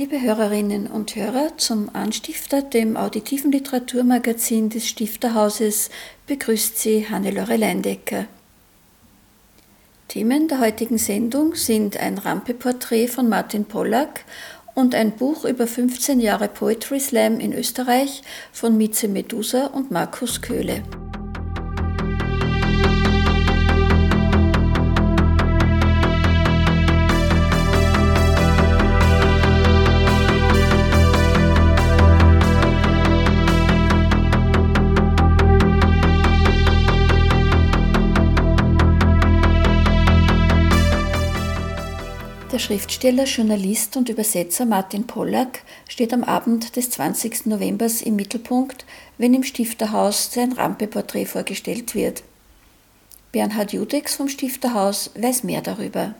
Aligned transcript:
Liebe 0.00 0.22
Hörerinnen 0.22 0.86
und 0.86 1.14
Hörer, 1.14 1.58
zum 1.58 1.94
Anstifter, 1.94 2.62
dem 2.62 2.96
auditiven 2.96 3.52
Literaturmagazin 3.52 4.70
des 4.70 4.88
Stifterhauses, 4.88 5.90
begrüßt 6.26 6.78
Sie 6.78 7.06
Hannelore 7.10 7.58
Leindecker. 7.58 8.24
Themen 10.08 10.48
der 10.48 10.60
heutigen 10.60 10.96
Sendung 10.96 11.54
sind 11.54 11.98
ein 11.98 12.16
Rampeporträt 12.16 13.08
von 13.08 13.28
Martin 13.28 13.66
Pollack 13.66 14.24
und 14.74 14.94
ein 14.94 15.10
Buch 15.10 15.44
über 15.44 15.66
15 15.66 16.18
Jahre 16.18 16.48
Poetry 16.48 16.98
Slam 16.98 17.38
in 17.38 17.52
Österreich 17.52 18.22
von 18.52 18.78
Mieze 18.78 19.06
Medusa 19.06 19.66
und 19.66 19.90
Markus 19.90 20.40
Köhle. 20.40 20.82
Schriftsteller, 42.60 43.24
Journalist 43.24 43.96
und 43.96 44.08
Übersetzer 44.08 44.66
Martin 44.66 45.06
Pollack 45.06 45.62
steht 45.88 46.12
am 46.12 46.22
Abend 46.22 46.76
des 46.76 46.90
20. 46.90 47.46
November 47.46 47.88
im 48.04 48.16
Mittelpunkt, 48.16 48.84
wenn 49.18 49.34
im 49.34 49.42
Stifterhaus 49.42 50.32
sein 50.32 50.52
Rampeporträt 50.52 51.24
vorgestellt 51.24 51.94
wird. 51.94 52.22
Bernhard 53.32 53.72
Judex 53.72 54.14
vom 54.16 54.28
Stifterhaus 54.28 55.10
weiß 55.18 55.44
mehr 55.44 55.62
darüber. 55.62 56.14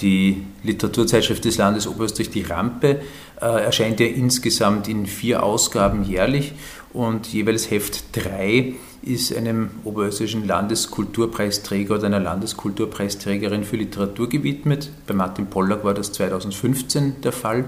Die 0.00 0.42
Literaturzeitschrift 0.64 1.44
des 1.44 1.56
Landes 1.58 1.86
Oberösterreich, 1.86 2.30
die 2.30 2.42
Rampe, 2.42 3.00
äh, 3.40 3.64
erscheint 3.64 4.00
ja 4.00 4.06
insgesamt 4.06 4.88
in 4.88 5.06
vier 5.06 5.44
Ausgaben 5.44 6.04
jährlich 6.04 6.52
und 6.92 7.28
jeweils 7.28 7.70
Heft 7.70 8.04
3 8.12 8.74
ist 9.06 9.34
einem 9.36 9.70
oberösterreichischen 9.84 10.46
Landeskulturpreisträger 10.46 11.96
oder 11.96 12.06
einer 12.06 12.20
Landeskulturpreisträgerin 12.20 13.64
für 13.64 13.76
Literatur 13.76 14.28
gewidmet. 14.28 14.90
Bei 15.06 15.14
Martin 15.14 15.46
Pollack 15.46 15.84
war 15.84 15.94
das 15.94 16.12
2015 16.12 17.20
der 17.22 17.32
Fall. 17.32 17.66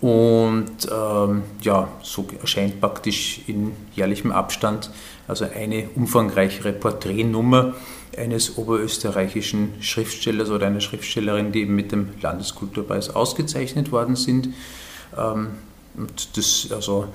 Und 0.00 0.88
ähm, 0.90 1.42
ja, 1.60 1.88
so 2.02 2.26
erscheint 2.40 2.80
praktisch 2.80 3.42
in 3.46 3.72
jährlichem 3.94 4.32
Abstand 4.32 4.90
also 5.28 5.44
eine 5.44 5.88
umfangreichere 5.94 6.72
Porträtnummer 6.72 7.74
eines 8.16 8.58
oberösterreichischen 8.58 9.74
Schriftstellers 9.80 10.50
oder 10.50 10.66
einer 10.66 10.80
Schriftstellerin, 10.80 11.52
die 11.52 11.60
eben 11.60 11.76
mit 11.76 11.92
dem 11.92 12.08
Landeskulturpreis 12.20 13.10
ausgezeichnet 13.10 13.92
worden 13.92 14.16
sind. 14.16 14.48
Ähm, 15.16 15.48
und 15.96 16.36
das 16.36 16.68
also, 16.72 17.08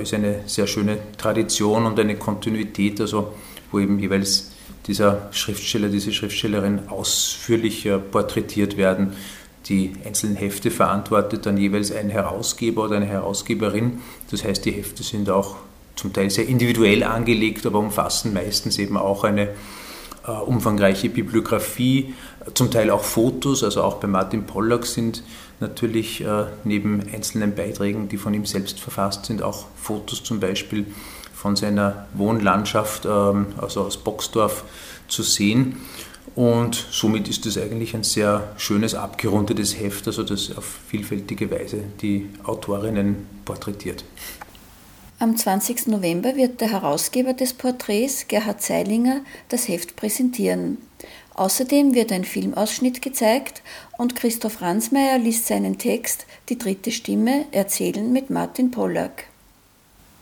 ist 0.00 0.14
eine 0.14 0.40
sehr 0.46 0.66
schöne 0.66 0.98
Tradition 1.18 1.86
und 1.86 1.98
eine 1.98 2.16
Kontinuität, 2.16 3.00
also, 3.00 3.32
wo 3.70 3.78
eben 3.78 3.98
jeweils 3.98 4.52
dieser 4.86 5.28
Schriftsteller, 5.32 5.88
diese 5.88 6.12
Schriftstellerin 6.12 6.88
ausführlicher 6.88 7.98
porträtiert 7.98 8.76
werden. 8.76 9.14
Die 9.68 9.94
einzelnen 10.04 10.36
Hefte 10.36 10.70
verantwortet 10.70 11.44
dann 11.44 11.56
jeweils 11.56 11.90
ein 11.90 12.08
Herausgeber 12.08 12.84
oder 12.84 12.96
eine 12.96 13.06
Herausgeberin. 13.06 14.00
Das 14.30 14.44
heißt, 14.44 14.64
die 14.64 14.70
Hefte 14.70 15.02
sind 15.02 15.28
auch 15.28 15.56
zum 15.96 16.12
Teil 16.12 16.30
sehr 16.30 16.46
individuell 16.46 17.02
angelegt, 17.02 17.66
aber 17.66 17.80
umfassen 17.80 18.32
meistens 18.32 18.78
eben 18.78 18.96
auch 18.96 19.24
eine 19.24 19.48
äh, 20.26 20.30
umfangreiche 20.30 21.08
Bibliografie, 21.08 22.14
zum 22.54 22.70
Teil 22.70 22.90
auch 22.90 23.02
Fotos, 23.02 23.64
also 23.64 23.82
auch 23.82 23.94
bei 23.94 24.06
Martin 24.06 24.44
Pollack 24.44 24.86
sind 24.86 25.24
natürlich 25.60 26.22
äh, 26.22 26.44
neben 26.64 27.02
einzelnen 27.12 27.54
Beiträgen, 27.54 28.08
die 28.08 28.18
von 28.18 28.34
ihm 28.34 28.46
selbst 28.46 28.80
verfasst 28.80 29.26
sind, 29.26 29.42
auch 29.42 29.66
Fotos 29.76 30.22
zum 30.22 30.40
Beispiel 30.40 30.86
von 31.34 31.56
seiner 31.56 32.06
Wohnlandschaft, 32.14 33.06
ähm, 33.06 33.46
also 33.58 33.82
aus 33.82 33.96
Boxdorf, 33.96 34.64
zu 35.08 35.22
sehen. 35.22 35.76
Und 36.34 36.86
somit 36.90 37.28
ist 37.28 37.46
es 37.46 37.56
eigentlich 37.56 37.94
ein 37.94 38.02
sehr 38.02 38.52
schönes, 38.58 38.94
abgerundetes 38.94 39.78
Heft, 39.78 40.06
also 40.06 40.22
das 40.22 40.54
auf 40.56 40.66
vielfältige 40.88 41.50
Weise 41.50 41.84
die 42.02 42.28
Autorinnen 42.44 43.26
porträtiert. 43.44 44.04
Am 45.18 45.34
20. 45.34 45.86
November 45.86 46.36
wird 46.36 46.60
der 46.60 46.72
Herausgeber 46.72 47.32
des 47.32 47.54
Porträts, 47.54 48.28
Gerhard 48.28 48.60
Zeilinger, 48.60 49.22
das 49.48 49.66
Heft 49.66 49.96
präsentieren. 49.96 50.76
Außerdem 51.36 51.94
wird 51.94 52.12
ein 52.12 52.24
Filmausschnitt 52.24 53.02
gezeigt 53.02 53.62
und 53.98 54.16
Christoph 54.16 54.62
Ransmayr 54.62 55.18
liest 55.18 55.46
seinen 55.46 55.76
Text 55.76 56.24
Die 56.48 56.56
dritte 56.56 56.90
Stimme 56.90 57.44
Erzählen 57.52 58.10
mit 58.10 58.30
Martin 58.30 58.70
Pollack. 58.70 59.24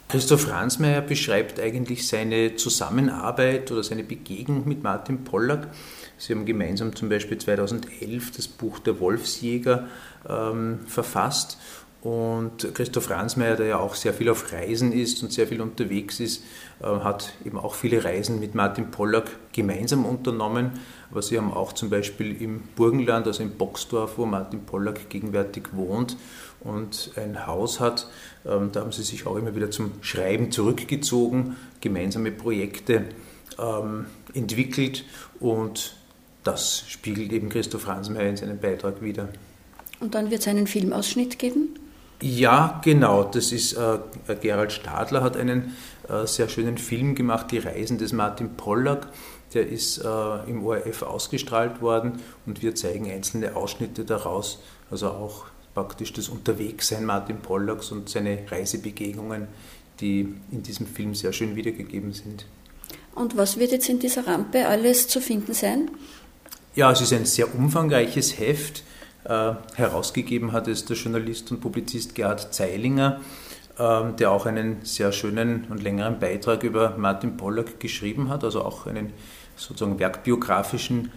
Christoph 0.09 0.51
Ransmayr 0.51 1.01
beschreibt 1.03 1.61
eigentlich 1.61 2.09
seine 2.09 2.57
Zusammenarbeit 2.57 3.71
oder 3.71 3.85
seine 3.85 4.03
Begegnung 4.03 4.67
mit 4.67 4.83
Martin 4.83 5.23
Pollack. 5.23 5.69
Sie 6.19 6.33
haben 6.33 6.47
gemeinsam 6.47 6.97
zum 6.97 7.09
Beispiel 7.09 7.39
2011 7.39 8.33
das 8.33 8.49
Buch 8.49 8.81
Der 8.81 8.99
Wolfsjäger 8.99 9.87
ähm, 10.29 10.81
verfasst 10.89 11.59
und 12.05 12.75
Christoph 12.75 13.09
Ransmayr, 13.09 13.57
der 13.57 13.67
ja 13.67 13.79
auch 13.79 13.95
sehr 13.95 14.13
viel 14.13 14.29
auf 14.29 14.53
Reisen 14.53 14.93
ist 14.93 15.23
und 15.23 15.33
sehr 15.33 15.47
viel 15.47 15.63
unterwegs 15.63 16.21
ist, 16.21 16.45
äh, 16.83 16.85
hat 16.85 17.33
eben 17.47 17.59
auch 17.59 17.75
viele 17.75 18.05
Reisen 18.05 18.41
mit 18.41 18.55
Martin 18.55 18.91
Pollack 18.91 19.31
gemeinsam 19.53 20.05
unternommen. 20.05 20.73
Aber 21.15 21.23
sie 21.23 21.39
haben 21.39 21.53
auch 21.53 21.73
zum 21.73 21.91
Beispiel 21.91 22.43
im 22.43 22.63
Burgenland, 22.75 23.29
also 23.29 23.45
in 23.45 23.53
Boxdorf, 23.53 24.19
wo 24.19 24.27
Martin 24.27 24.67
Pollack 24.67 25.09
gegenwärtig 25.11 25.69
wohnt 25.71 26.17
und 26.59 27.13
ein 27.15 27.47
Haus 27.47 27.79
hat, 27.79 28.09
ähm, 28.45 28.71
da 28.73 28.81
haben 28.81 28.91
sie 28.91 29.05
sich 29.05 29.25
auch 29.25 29.37
immer 29.37 29.55
wieder 29.55 29.71
zum 29.71 29.93
Schreiben 30.01 30.51
zurückgezogen, 30.51 31.57
gemeinsame 31.81 32.33
Projekte 32.33 33.05
ähm, 33.61 34.07
entwickelt 34.35 35.05
und 35.39 35.95
das 36.43 36.83
spiegelt 36.89 37.33
eben 37.33 37.49
Christoph 37.49 37.87
Ransmayr 37.87 38.29
in 38.29 38.37
seinem 38.37 38.59
Beitrag 38.59 39.01
wieder. 39.01 39.29
Und 40.01 40.17
dann 40.17 40.33
wird 40.33 40.41
es 40.41 40.49
einen 40.49 40.67
Filmausschnitt 40.67 41.39
geben? 41.39 41.79
Ja, 42.21 42.81
genau. 42.83 43.23
Das 43.23 43.53
ist 43.53 43.75
äh, 43.75 43.99
Gerald 44.41 44.73
Stadler 44.73 45.23
hat 45.23 45.37
einen 45.37 45.77
äh, 46.09 46.27
sehr 46.27 46.49
schönen 46.49 46.79
Film 46.79 47.15
gemacht, 47.15 47.51
Die 47.53 47.59
Reisen 47.59 47.99
des 47.99 48.13
Martin 48.13 48.57
Pollack. 48.57 49.09
Der 49.55 49.69
ist 49.69 49.99
äh, 49.99 50.51
im 50.51 50.65
ORF 50.65 51.03
ausgestrahlt 51.03 51.81
worden 51.81 52.21
und 52.45 52.63
wir 52.63 52.75
zeigen 52.75 53.11
einzelne 53.11 53.57
Ausschnitte 53.57 54.05
daraus, 54.05 54.61
also 54.91 55.09
auch 55.09 55.47
praktisch 55.75 56.13
das 56.13 56.29
Unterwegssein 56.29 57.05
Martin 57.05 57.39
Pollacks 57.39 57.91
und 57.91 58.09
seine 58.09 58.41
Reisebegegnungen, 58.49 59.49
die 60.01 60.35
in 60.51 60.63
diesem 60.63 60.87
Film 60.87 61.15
sehr 61.15 61.33
schön 61.33 61.57
wiedergegeben 61.57 62.13
sind. 62.13 62.47
Und 63.15 63.37
was 63.37 63.59
wird 63.59 63.73
jetzt 63.73 63.89
in 63.89 64.01
dieser 64.01 64.27
Rampe 64.27 64.67
alles 64.67 65.09
zu 65.09 65.21
finden 65.21 65.55
sein? 65.55 65.91
Ja, 66.75 66.91
es 66.91 67.01
ist 67.01 67.13
ein 67.13 67.25
sehr 67.25 67.55
umfangreiches 67.55 68.39
Heft 68.39 68.83
äh, 69.25 69.55
herausgegeben 69.77 70.53
hat 70.53 70.69
es 70.69 70.85
der 70.85 70.97
Journalist 70.97 71.51
und 71.51 71.61
Publizist 71.61 72.15
Gerhard 72.15 72.53
Zeilinger, 72.53 73.21
ähm, 73.79 74.17
der 74.17 74.31
auch 74.31 74.45
einen 74.45 74.85
sehr 74.85 75.13
schönen 75.13 75.67
und 75.71 75.83
längeren 75.83 76.19
Beitrag 76.19 76.63
über 76.63 76.97
Martin 76.99 77.39
Pollack 77.39 77.81
geschrieben 77.81 78.29
hat, 78.29 78.45
also 78.45 78.63
auch 78.63 78.87
einen 78.87 79.15
sozusagen 79.57 79.99
werkbiografischen 79.99 81.11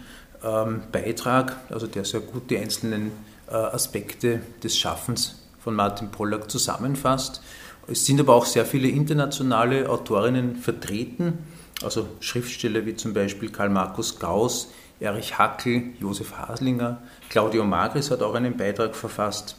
ähm, 0.44 0.82
Beitrag, 0.92 1.56
also 1.70 1.86
der 1.86 2.04
sehr 2.04 2.20
gut 2.20 2.50
die 2.50 2.58
einzelnen 2.58 3.12
äh, 3.48 3.54
Aspekte 3.54 4.40
des 4.62 4.78
Schaffens 4.78 5.42
von 5.58 5.74
Martin 5.74 6.10
Pollack 6.10 6.50
zusammenfasst. 6.50 7.42
Es 7.86 8.04
sind 8.04 8.20
aber 8.20 8.34
auch 8.34 8.44
sehr 8.44 8.66
viele 8.66 8.88
internationale 8.88 9.88
Autorinnen 9.88 10.56
vertreten, 10.56 11.38
also 11.82 12.08
Schriftsteller 12.20 12.84
wie 12.86 12.96
zum 12.96 13.14
Beispiel 13.14 13.50
Karl 13.50 13.70
Markus 13.70 14.18
Gauss, 14.18 14.70
Erich 15.00 15.38
Hackel, 15.38 15.94
Josef 16.00 16.36
Haslinger, 16.36 17.00
Claudio 17.30 17.64
Magris 17.64 18.10
hat 18.10 18.22
auch 18.22 18.34
einen 18.34 18.56
Beitrag 18.56 18.94
verfasst 18.94 19.56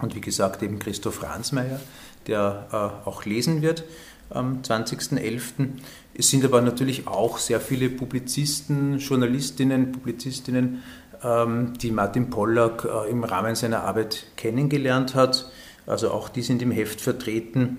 und 0.00 0.14
wie 0.14 0.20
gesagt 0.20 0.62
eben 0.62 0.78
Christoph 0.78 1.22
Ransmayr, 1.22 1.80
der 2.26 2.66
äh, 2.72 3.08
auch 3.08 3.24
lesen 3.24 3.62
wird. 3.62 3.84
Am 4.30 4.62
20.11. 4.62 5.68
Es 6.16 6.30
sind 6.30 6.44
aber 6.44 6.60
natürlich 6.60 7.06
auch 7.06 7.38
sehr 7.38 7.60
viele 7.60 7.88
Publizisten, 7.90 8.98
Journalistinnen, 8.98 9.92
Publizistinnen, 9.92 10.82
ähm, 11.22 11.74
die 11.80 11.90
Martin 11.90 12.30
Pollack 12.30 12.84
äh, 12.84 13.10
im 13.10 13.24
Rahmen 13.24 13.54
seiner 13.54 13.82
Arbeit 13.82 14.26
kennengelernt 14.36 15.14
hat. 15.14 15.50
Also 15.86 16.10
auch 16.10 16.28
die 16.28 16.42
sind 16.42 16.62
im 16.62 16.70
Heft 16.70 17.00
vertreten. 17.00 17.78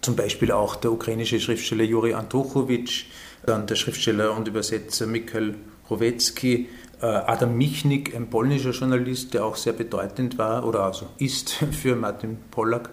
Zum 0.00 0.16
Beispiel 0.16 0.52
auch 0.52 0.76
der 0.76 0.92
ukrainische 0.92 1.40
Schriftsteller 1.40 1.84
Juri 1.84 2.14
Antochowitsch, 2.14 3.06
dann 3.46 3.66
der 3.66 3.76
Schriftsteller 3.76 4.36
und 4.36 4.48
Übersetzer 4.48 5.06
Mikhail 5.06 5.54
Rowecki, 5.88 6.68
äh, 7.00 7.06
Adam 7.06 7.56
Michnik, 7.56 8.14
ein 8.14 8.28
polnischer 8.28 8.70
Journalist, 8.70 9.34
der 9.34 9.44
auch 9.44 9.56
sehr 9.56 9.72
bedeutend 9.72 10.38
war 10.38 10.66
oder 10.66 10.82
also 10.82 11.06
ist 11.18 11.50
für 11.72 11.96
Martin 11.96 12.38
Pollack 12.50 12.90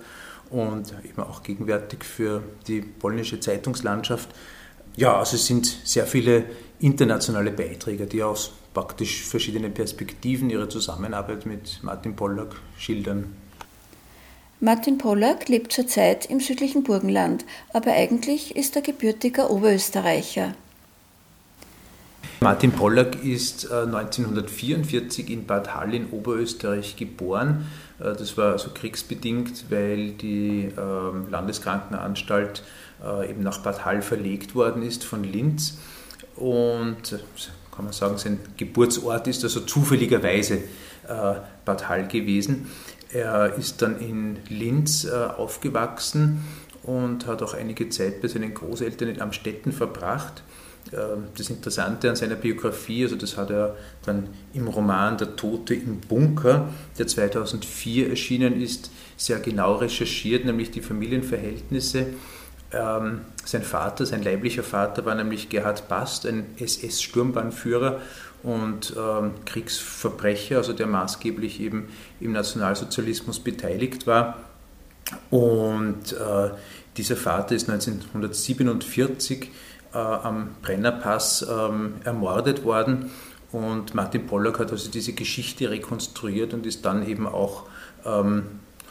und 0.51 0.93
eben 1.03 1.21
auch 1.21 1.43
gegenwärtig 1.43 2.03
für 2.03 2.43
die 2.67 2.81
polnische 2.81 3.39
Zeitungslandschaft. 3.39 4.29
Ja, 4.95 5.17
also 5.17 5.35
es 5.35 5.45
sind 5.45 5.65
sehr 5.83 6.05
viele 6.05 6.45
internationale 6.79 7.51
Beiträge, 7.51 8.05
die 8.05 8.23
aus 8.23 8.51
praktisch 8.73 9.23
verschiedenen 9.23 9.73
Perspektiven 9.73 10.49
ihre 10.49 10.69
Zusammenarbeit 10.69 11.45
mit 11.45 11.79
Martin 11.83 12.15
Pollack 12.15 12.55
schildern. 12.77 13.35
Martin 14.59 14.97
Pollack 14.97 15.49
lebt 15.49 15.73
zurzeit 15.73 16.27
im 16.27 16.39
südlichen 16.39 16.83
Burgenland, 16.83 17.45
aber 17.73 17.93
eigentlich 17.93 18.55
ist 18.55 18.75
er 18.75 18.83
gebürtiger 18.83 19.49
Oberösterreicher. 19.49 20.53
Martin 22.41 22.71
Pollack 22.71 23.23
ist 23.23 23.71
1944 23.71 25.29
äh, 25.29 25.33
in 25.33 25.45
Bad 25.45 25.75
Hall 25.75 25.93
in 25.93 26.09
Oberösterreich 26.11 26.95
geboren. 26.95 27.67
Äh, 28.01 28.15
das 28.15 28.37
war 28.37 28.53
also 28.53 28.69
kriegsbedingt, 28.73 29.65
weil 29.69 30.11
die 30.11 30.71
ähm, 30.77 31.27
Landeskrankenanstalt 31.29 32.63
äh, 33.03 33.29
eben 33.29 33.43
nach 33.43 33.59
Bad 33.59 33.85
Hall 33.85 34.01
verlegt 34.01 34.55
worden 34.55 34.83
ist 34.83 35.03
von 35.03 35.23
Linz. 35.23 35.77
Und 36.35 37.19
kann 37.75 37.85
man 37.85 37.93
sagen, 37.93 38.17
sein 38.17 38.39
Geburtsort 38.57 39.27
ist 39.27 39.43
also 39.43 39.61
zufälligerweise 39.61 40.59
Bad 41.65 41.89
Hall 41.89 42.07
gewesen. 42.07 42.67
Er 43.11 43.55
ist 43.55 43.81
dann 43.81 43.99
in 43.99 44.37
Linz 44.49 45.05
aufgewachsen 45.05 46.43
und 46.83 47.27
hat 47.27 47.43
auch 47.43 47.53
einige 47.53 47.89
Zeit 47.89 48.21
bei 48.21 48.27
seinen 48.27 48.53
Großeltern 48.53 49.09
in 49.09 49.21
Amstetten 49.21 49.71
verbracht. 49.71 50.41
Ähm, 50.93 51.25
das 51.37 51.49
Interessante 51.49 52.09
an 52.09 52.15
seiner 52.15 52.35
Biografie, 52.35 53.03
also 53.03 53.15
das 53.15 53.37
hat 53.37 53.49
er 53.49 53.75
dann 54.05 54.27
im 54.53 54.67
Roman 54.67 55.17
Der 55.17 55.35
Tote 55.35 55.73
im 55.73 55.99
Bunker, 56.01 56.69
der 56.97 57.07
2004 57.07 58.09
erschienen 58.09 58.61
ist, 58.61 58.91
sehr 59.17 59.39
genau 59.39 59.75
recherchiert, 59.75 60.45
nämlich 60.45 60.71
die 60.71 60.81
Familienverhältnisse. 60.81 62.07
Ähm, 62.73 63.21
sein 63.45 63.63
Vater, 63.63 64.05
sein 64.05 64.23
leiblicher 64.23 64.63
Vater 64.63 65.05
war 65.05 65.15
nämlich 65.15 65.49
Gerhard 65.49 65.87
Bast, 65.87 66.25
ein 66.25 66.45
SS-Sturmbahnführer 66.57 67.99
und 68.43 68.93
ähm, 68.97 69.31
Kriegsverbrecher, 69.45 70.57
also 70.57 70.73
der 70.73 70.87
maßgeblich 70.87 71.59
eben 71.59 71.89
im 72.19 72.31
Nationalsozialismus 72.31 73.39
beteiligt 73.39 74.07
war. 74.07 74.39
Und 75.29 76.13
äh, 76.13 76.49
dieser 76.97 77.17
Vater 77.17 77.55
ist 77.55 77.69
1947 77.69 79.49
äh, 79.93 79.97
am 79.97 80.55
Brennerpass 80.61 81.45
ähm, 81.49 81.95
ermordet 82.03 82.63
worden. 82.63 83.11
Und 83.51 83.93
Martin 83.93 84.27
Pollack 84.27 84.59
hat 84.59 84.71
also 84.71 84.89
diese 84.89 85.13
Geschichte 85.13 85.69
rekonstruiert 85.69 86.53
und 86.53 86.65
ist 86.65 86.85
dann 86.85 87.05
eben 87.07 87.27
auch, 87.27 87.63
ähm, 88.05 88.43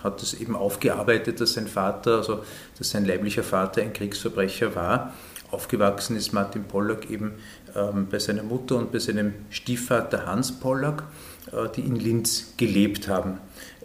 hat 0.02 0.22
es 0.22 0.34
eben 0.34 0.54
aufgearbeitet, 0.54 1.40
dass 1.40 1.54
sein 1.54 1.66
Vater, 1.66 2.18
also 2.18 2.44
dass 2.78 2.90
sein 2.90 3.06
leiblicher 3.06 3.42
Vater 3.42 3.82
ein 3.82 3.92
Kriegsverbrecher 3.92 4.74
war. 4.74 5.14
Aufgewachsen 5.50 6.16
ist 6.16 6.32
Martin 6.32 6.64
Pollack 6.64 7.10
eben 7.10 7.32
ähm, 7.74 8.06
bei 8.10 8.18
seiner 8.18 8.42
Mutter 8.42 8.76
und 8.76 8.92
bei 8.92 8.98
seinem 8.98 9.34
Stiefvater 9.48 10.26
Hans 10.26 10.52
Pollack, 10.52 11.04
äh, 11.52 11.68
die 11.74 11.80
in 11.80 11.96
Linz 11.96 12.54
gelebt 12.56 13.08
haben. 13.08 13.38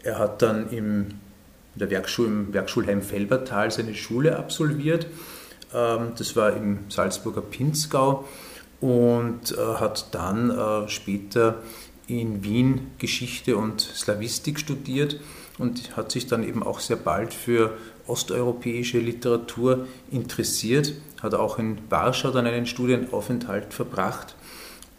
Er 0.03 0.19
hat 0.19 0.41
dann 0.41 0.69
im, 0.69 1.07
in 1.73 1.79
der 1.79 1.89
Werkschule, 1.89 2.27
im 2.27 2.53
Werkschulheim 2.53 3.01
Felbertal 3.01 3.71
seine 3.71 3.95
Schule 3.95 4.37
absolviert 4.37 5.07
das 5.71 6.35
war 6.35 6.55
im 6.55 6.79
Salzburger 6.89 7.41
Pinzgau 7.41 8.25
und 8.81 9.51
äh, 9.51 9.55
hat 9.79 10.13
dann 10.13 10.49
äh, 10.51 10.87
später 10.89 11.61
in 12.07 12.43
Wien 12.43 12.91
Geschichte 12.97 13.57
und 13.57 13.81
Slawistik 13.81 14.59
studiert 14.59 15.19
und 15.57 15.95
hat 15.97 16.11
sich 16.11 16.27
dann 16.27 16.43
eben 16.43 16.61
auch 16.63 16.79
sehr 16.79 16.97
bald 16.97 17.33
für 17.33 17.77
osteuropäische 18.07 18.99
Literatur 18.99 19.87
interessiert, 20.11 20.93
hat 21.21 21.33
auch 21.33 21.57
in 21.57 21.79
Warschau 21.89 22.29
dann 22.29 22.45
einen 22.45 22.67
Studienaufenthalt 22.67 23.73
verbracht 23.73 24.35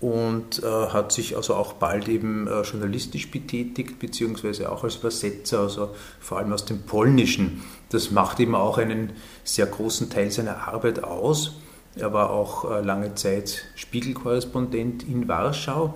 und 0.00 0.62
äh, 0.62 0.66
hat 0.66 1.12
sich 1.12 1.36
also 1.36 1.54
auch 1.54 1.74
bald 1.74 2.08
eben 2.08 2.46
äh, 2.46 2.62
journalistisch 2.62 3.30
betätigt, 3.30 3.98
beziehungsweise 3.98 4.70
auch 4.70 4.84
als 4.84 4.96
Übersetzer, 4.96 5.60
also 5.60 5.90
vor 6.20 6.38
allem 6.38 6.52
aus 6.52 6.66
dem 6.66 6.82
Polnischen. 6.82 7.62
Das 7.90 8.10
macht 8.10 8.40
eben 8.40 8.54
auch 8.54 8.78
einen 8.78 9.12
sehr 9.44 9.66
großen 9.66 10.10
Teil 10.10 10.30
seiner 10.30 10.68
Arbeit 10.68 11.02
aus. 11.02 11.54
Er 11.94 12.12
war 12.12 12.30
auch 12.30 12.70
äh, 12.70 12.82
lange 12.82 13.14
Zeit 13.14 13.64
Spiegelkorrespondent 13.74 15.02
in 15.08 15.28
Warschau 15.28 15.94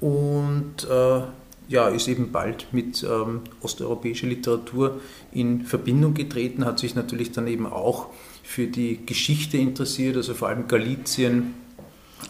und 0.00 0.88
äh, 0.90 1.20
ja, 1.68 1.88
ist 1.88 2.08
eben 2.08 2.32
bald 2.32 2.68
mit 2.72 3.02
ähm, 3.02 3.42
osteuropäischer 3.60 4.26
Literatur 4.26 5.02
in 5.32 5.66
Verbindung 5.66 6.14
getreten, 6.14 6.64
hat 6.64 6.78
sich 6.78 6.94
natürlich 6.94 7.32
dann 7.32 7.46
eben 7.46 7.66
auch 7.66 8.06
für 8.42 8.66
die 8.66 9.04
Geschichte 9.04 9.58
interessiert, 9.58 10.16
also 10.16 10.32
vor 10.32 10.48
allem 10.48 10.66
Galizien, 10.66 11.52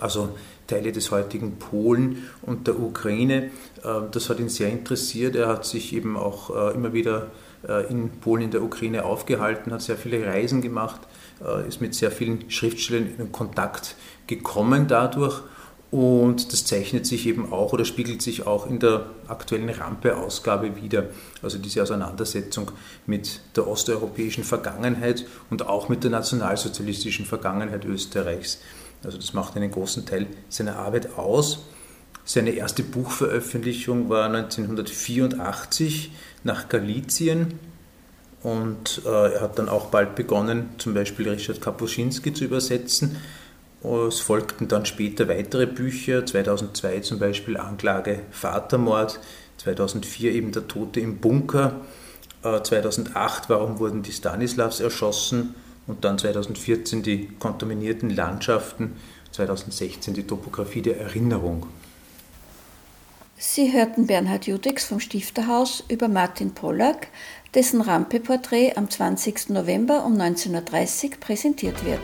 also 0.00 0.30
Teile 0.68 0.92
des 0.92 1.10
heutigen 1.10 1.58
Polen 1.58 2.28
und 2.42 2.68
der 2.68 2.78
Ukraine. 2.78 3.50
Äh, 3.82 4.02
das 4.12 4.30
hat 4.30 4.38
ihn 4.38 4.48
sehr 4.48 4.70
interessiert. 4.70 5.34
Er 5.34 5.48
hat 5.48 5.64
sich 5.64 5.92
eben 5.92 6.16
auch 6.16 6.54
äh, 6.54 6.74
immer 6.74 6.92
wieder 6.92 7.32
äh, 7.66 7.90
in 7.90 8.10
Polen, 8.20 8.42
in 8.42 8.50
der 8.52 8.62
Ukraine 8.62 9.04
aufgehalten, 9.04 9.72
hat 9.72 9.82
sehr 9.82 9.96
viele 9.96 10.24
Reisen 10.24 10.62
gemacht, 10.62 11.00
ist 11.68 11.80
mit 11.80 11.94
sehr 11.94 12.10
vielen 12.10 12.50
Schriftstellern 12.50 13.14
in 13.16 13.30
Kontakt 13.30 13.94
gekommen 14.26 14.88
dadurch. 14.88 15.40
Und 15.90 16.52
das 16.52 16.66
zeichnet 16.66 17.06
sich 17.06 17.26
eben 17.26 17.50
auch 17.52 17.72
oder 17.72 17.84
spiegelt 17.84 18.20
sich 18.20 18.46
auch 18.46 18.68
in 18.68 18.78
der 18.78 19.06
aktuellen 19.26 19.70
Rampe-Ausgabe 19.70 20.76
wieder. 20.82 21.04
Also 21.42 21.58
diese 21.58 21.82
Auseinandersetzung 21.82 22.72
mit 23.06 23.40
der 23.56 23.68
osteuropäischen 23.68 24.44
Vergangenheit 24.44 25.24
und 25.48 25.66
auch 25.66 25.88
mit 25.88 26.02
der 26.02 26.10
nationalsozialistischen 26.10 27.24
Vergangenheit 27.24 27.84
Österreichs. 27.84 28.58
Also 29.04 29.16
das 29.16 29.32
macht 29.32 29.56
einen 29.56 29.70
großen 29.70 30.06
Teil 30.06 30.26
seiner 30.48 30.76
Arbeit 30.76 31.16
aus. 31.16 31.66
Seine 32.24 32.50
erste 32.50 32.82
Buchveröffentlichung 32.82 34.08
war 34.10 34.26
1984 34.26 36.12
nach 36.44 36.68
Galizien 36.68 37.58
und 38.42 39.02
äh, 39.06 39.34
er 39.34 39.40
hat 39.40 39.58
dann 39.58 39.68
auch 39.68 39.86
bald 39.86 40.14
begonnen, 40.14 40.70
zum 40.78 40.94
Beispiel 40.94 41.28
Richard 41.28 41.60
Kapuscinski 41.60 42.32
zu 42.34 42.44
übersetzen. 42.44 43.16
Es 43.82 44.20
folgten 44.20 44.68
dann 44.68 44.84
später 44.86 45.28
weitere 45.28 45.66
Bücher, 45.66 46.26
2002 46.26 47.00
zum 47.00 47.18
Beispiel 47.18 47.56
Anklage 47.56 48.20
Vatermord, 48.30 49.20
2004 49.58 50.32
eben 50.32 50.52
Der 50.52 50.66
Tote 50.66 51.00
im 51.00 51.18
Bunker, 51.18 51.80
äh, 52.42 52.60
2008 52.60 53.48
Warum 53.48 53.78
wurden 53.78 54.02
die 54.02 54.12
Stanislavs 54.12 54.80
erschossen 54.80 55.54
und 55.88 56.04
dann 56.04 56.18
2014 56.18 57.02
die 57.02 57.28
kontaminierten 57.40 58.10
Landschaften, 58.10 58.96
2016 59.32 60.14
die 60.14 60.22
Topographie 60.22 60.82
der 60.82 61.00
Erinnerung. 61.00 61.66
Sie 63.36 63.72
hörten 63.72 64.06
Bernhard 64.06 64.46
Judex 64.46 64.84
vom 64.84 65.00
Stifterhaus 65.00 65.84
über 65.88 66.08
Martin 66.08 66.52
Pollack, 66.52 67.08
dessen 67.54 67.80
Rampe-Porträt 67.80 68.76
am 68.76 68.90
20. 68.90 69.50
November 69.50 70.04
um 70.04 70.16
19.30 70.16 71.04
Uhr 71.04 71.10
präsentiert 71.20 71.84
wird. 71.84 72.00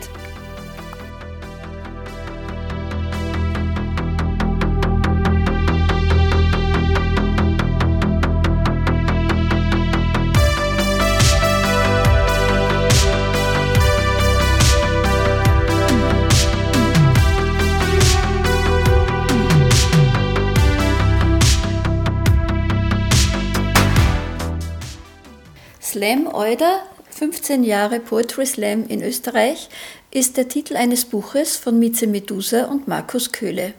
Slam 26.05 26.27
Euder, 26.35 26.83
15 27.09 27.63
Jahre 27.63 27.99
Poetry 27.99 28.45
Slam 28.45 28.85
in 28.87 29.01
Österreich, 29.01 29.69
ist 30.11 30.37
der 30.37 30.47
Titel 30.47 30.75
eines 30.75 31.03
Buches 31.03 31.57
von 31.57 31.79
Mieze 31.79 32.05
Medusa 32.05 32.65
und 32.65 32.87
Markus 32.87 33.31
Köhle. 33.31 33.73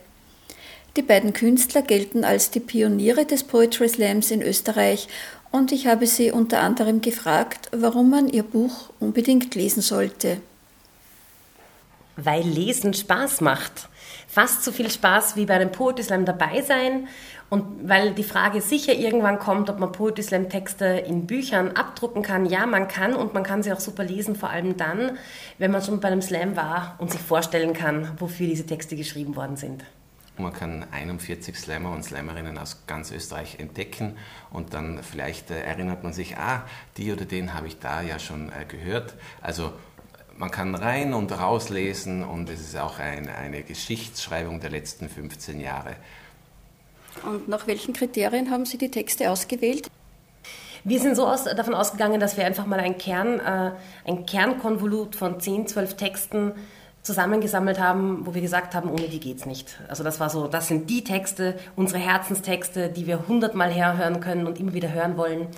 Die 0.96 1.02
beiden 1.02 1.32
Künstler 1.32 1.82
gelten 1.82 2.24
als 2.24 2.50
die 2.50 2.58
Pioniere 2.58 3.26
des 3.26 3.44
Poetry 3.44 3.88
Slams 3.88 4.32
in 4.32 4.42
Österreich 4.42 5.06
und 5.52 5.70
ich 5.70 5.86
habe 5.86 6.08
sie 6.08 6.32
unter 6.32 6.62
anderem 6.62 7.00
gefragt, 7.00 7.68
warum 7.70 8.10
man 8.10 8.26
ihr 8.26 8.42
Buch 8.42 8.90
unbedingt 8.98 9.54
lesen 9.54 9.80
sollte. 9.80 10.38
Weil 12.16 12.42
Lesen 12.42 12.92
Spaß 12.92 13.40
macht. 13.40 13.88
Fast 14.26 14.64
so 14.64 14.72
viel 14.72 14.90
Spaß 14.90 15.36
wie 15.36 15.46
bei 15.46 15.54
einem 15.54 15.70
Poetry 15.70 16.02
Slam 16.02 16.24
dabei 16.24 16.60
sein 16.62 17.06
und 17.48 17.88
weil 17.88 18.12
die 18.12 18.24
Frage 18.24 18.60
sicher 18.60 18.92
irgendwann 18.92 19.38
kommt, 19.38 19.70
ob 19.70 19.78
man 19.78 19.92
Poetry 19.92 20.22
Slam 20.22 20.48
Texte 20.48 20.84
in 20.84 21.26
Büchern 21.26 21.72
abdrucken 21.72 22.22
kann. 22.22 22.46
Ja, 22.46 22.66
man 22.66 22.88
kann 22.88 23.14
und 23.14 23.34
man 23.34 23.44
kann 23.44 23.62
sie 23.62 23.72
auch 23.72 23.80
super 23.80 24.02
lesen, 24.02 24.34
vor 24.34 24.50
allem 24.50 24.76
dann, 24.76 25.18
wenn 25.58 25.70
man 25.70 25.82
schon 25.82 26.00
bei 26.00 26.08
einem 26.08 26.22
Slam 26.22 26.56
war 26.56 26.96
und 26.98 27.12
sich 27.12 27.20
vorstellen 27.20 27.72
kann, 27.72 28.10
wofür 28.18 28.46
diese 28.46 28.66
Texte 28.66 28.96
geschrieben 28.96 29.36
worden 29.36 29.56
sind. 29.56 29.84
Man 30.38 30.52
kann 30.52 30.84
41 30.92 31.56
Slammer 31.56 31.92
und 31.92 32.04
Slammerinnen 32.04 32.58
aus 32.58 32.82
ganz 32.86 33.10
Österreich 33.10 33.58
entdecken 33.58 34.18
und 34.50 34.74
dann 34.74 35.02
vielleicht 35.02 35.50
äh, 35.50 35.62
erinnert 35.62 36.02
man 36.02 36.12
sich, 36.12 36.36
ah, 36.36 36.66
die 36.98 37.10
oder 37.10 37.24
den 37.24 37.54
habe 37.54 37.68
ich 37.68 37.78
da 37.78 38.02
ja 38.02 38.18
schon 38.18 38.50
äh, 38.50 38.66
gehört. 38.66 39.14
Also 39.40 39.72
man 40.36 40.50
kann 40.50 40.74
rein 40.74 41.14
und 41.14 41.32
rauslesen 41.32 42.22
und 42.22 42.50
es 42.50 42.60
ist 42.60 42.76
auch 42.76 42.98
ein, 42.98 43.28
eine 43.30 43.62
Geschichtsschreibung 43.62 44.60
der 44.60 44.68
letzten 44.68 45.08
15 45.08 45.58
Jahre. 45.58 45.96
Und 47.24 47.48
nach 47.48 47.66
welchen 47.66 47.94
Kriterien 47.94 48.50
haben 48.50 48.66
Sie 48.66 48.78
die 48.78 48.90
Texte 48.90 49.30
ausgewählt? 49.30 49.88
Wir 50.84 51.00
sind 51.00 51.16
so 51.16 51.26
aus, 51.26 51.44
davon 51.44 51.74
ausgegangen, 51.74 52.20
dass 52.20 52.36
wir 52.36 52.46
einfach 52.46 52.66
mal 52.66 52.78
ein, 52.78 52.96
Kern, 52.96 53.40
äh, 53.40 53.72
ein 54.08 54.24
Kernkonvolut 54.24 55.16
von 55.16 55.40
10, 55.40 55.66
12 55.66 55.94
Texten 55.94 56.52
zusammengesammelt 57.02 57.80
haben, 57.80 58.26
wo 58.26 58.34
wir 58.34 58.42
gesagt 58.42 58.74
haben, 58.74 58.90
ohne 58.90 59.08
die 59.08 59.20
geht's 59.20 59.46
nicht. 59.46 59.80
Also 59.88 60.04
das 60.04 60.20
war 60.20 60.30
so, 60.30 60.46
das 60.46 60.68
sind 60.68 60.90
die 60.90 61.04
Texte, 61.04 61.58
unsere 61.76 62.00
Herzenstexte, 62.00 62.88
die 62.88 63.06
wir 63.06 63.26
hundertmal 63.28 63.70
herhören 63.70 64.20
können 64.20 64.46
und 64.46 64.60
immer 64.60 64.74
wieder 64.74 64.92
hören 64.92 65.16
wollen. 65.16 65.48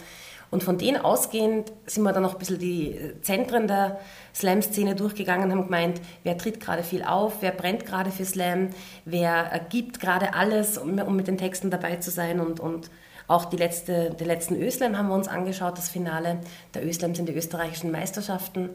Und 0.50 0.62
von 0.62 0.78
denen 0.78 0.96
ausgehend 0.96 1.72
sind 1.86 2.04
wir 2.04 2.12
dann 2.12 2.22
noch 2.22 2.34
ein 2.34 2.38
bisschen 2.38 2.58
die 2.58 2.98
Zentren 3.20 3.68
der 3.68 3.98
Slam-Szene 4.34 4.94
durchgegangen, 4.94 5.50
haben 5.50 5.64
gemeint, 5.64 6.00
wer 6.22 6.38
tritt 6.38 6.60
gerade 6.60 6.82
viel 6.82 7.02
auf, 7.02 7.42
wer 7.42 7.50
brennt 7.50 7.84
gerade 7.84 8.10
für 8.10 8.24
Slam, 8.24 8.70
wer 9.04 9.60
gibt 9.68 10.00
gerade 10.00 10.34
alles, 10.34 10.78
um, 10.78 10.98
um, 10.98 11.16
mit 11.16 11.28
den 11.28 11.36
Texten 11.36 11.70
dabei 11.70 11.96
zu 11.96 12.10
sein. 12.10 12.40
Und, 12.40 12.60
und 12.60 12.90
auch 13.26 13.44
die 13.44 13.58
letzte, 13.58 14.10
den 14.10 14.26
letzten 14.26 14.56
Öslam 14.56 14.96
haben 14.96 15.08
wir 15.08 15.14
uns 15.14 15.28
angeschaut, 15.28 15.76
das 15.76 15.90
Finale 15.90 16.40
der 16.72 16.86
Öslam 16.86 17.14
sind 17.14 17.28
die 17.28 17.34
österreichischen 17.34 17.90
Meisterschaften. 17.90 18.70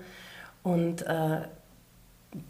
Und 0.61 1.01
äh, 1.01 1.41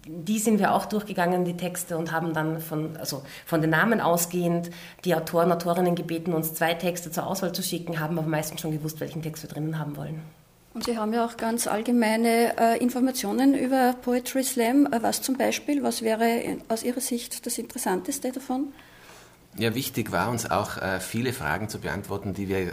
die 0.05 0.39
sind 0.39 0.59
wir 0.59 0.73
auch 0.73 0.85
durchgegangen, 0.85 1.45
die 1.45 1.57
Texte, 1.57 1.97
und 1.97 2.11
haben 2.11 2.33
dann 2.33 2.59
von, 2.59 2.97
also 2.97 3.23
von 3.45 3.61
den 3.61 3.69
Namen 3.69 4.01
ausgehend 4.01 4.69
die 5.05 5.15
Autoren, 5.15 5.51
Autorinnen 5.51 5.95
gebeten, 5.95 6.33
uns 6.33 6.53
zwei 6.53 6.73
Texte 6.73 7.11
zur 7.11 7.27
Auswahl 7.27 7.53
zu 7.53 7.63
schicken, 7.63 7.99
haben 7.99 8.17
aber 8.17 8.27
meistens 8.27 8.61
schon 8.61 8.71
gewusst, 8.71 8.99
welchen 8.99 9.21
Text 9.21 9.43
wir 9.43 9.49
drinnen 9.49 9.79
haben 9.79 9.95
wollen. 9.97 10.21
Und 10.73 10.85
Sie 10.85 10.97
haben 10.97 11.13
ja 11.13 11.23
auch 11.23 11.37
ganz 11.37 11.67
allgemeine 11.67 12.57
äh, 12.57 12.77
Informationen 12.79 13.53
über 13.53 13.93
Poetry 14.01 14.43
Slam. 14.43 14.87
Äh, 14.91 15.03
was 15.03 15.21
zum 15.21 15.37
Beispiel? 15.37 15.83
Was 15.83 16.01
wäre 16.01 16.57
aus 16.67 16.81
Ihrer 16.81 17.01
Sicht 17.01 17.45
das 17.45 17.59
Interessanteste 17.59 18.31
davon? 18.31 18.73
Ja, 19.57 19.75
wichtig 19.75 20.11
war 20.11 20.31
uns 20.31 20.49
auch, 20.49 20.77
äh, 20.77 20.99
viele 20.99 21.31
Fragen 21.31 21.69
zu 21.69 21.79
beantworten, 21.79 22.33
die 22.33 22.47
wir 22.47 22.71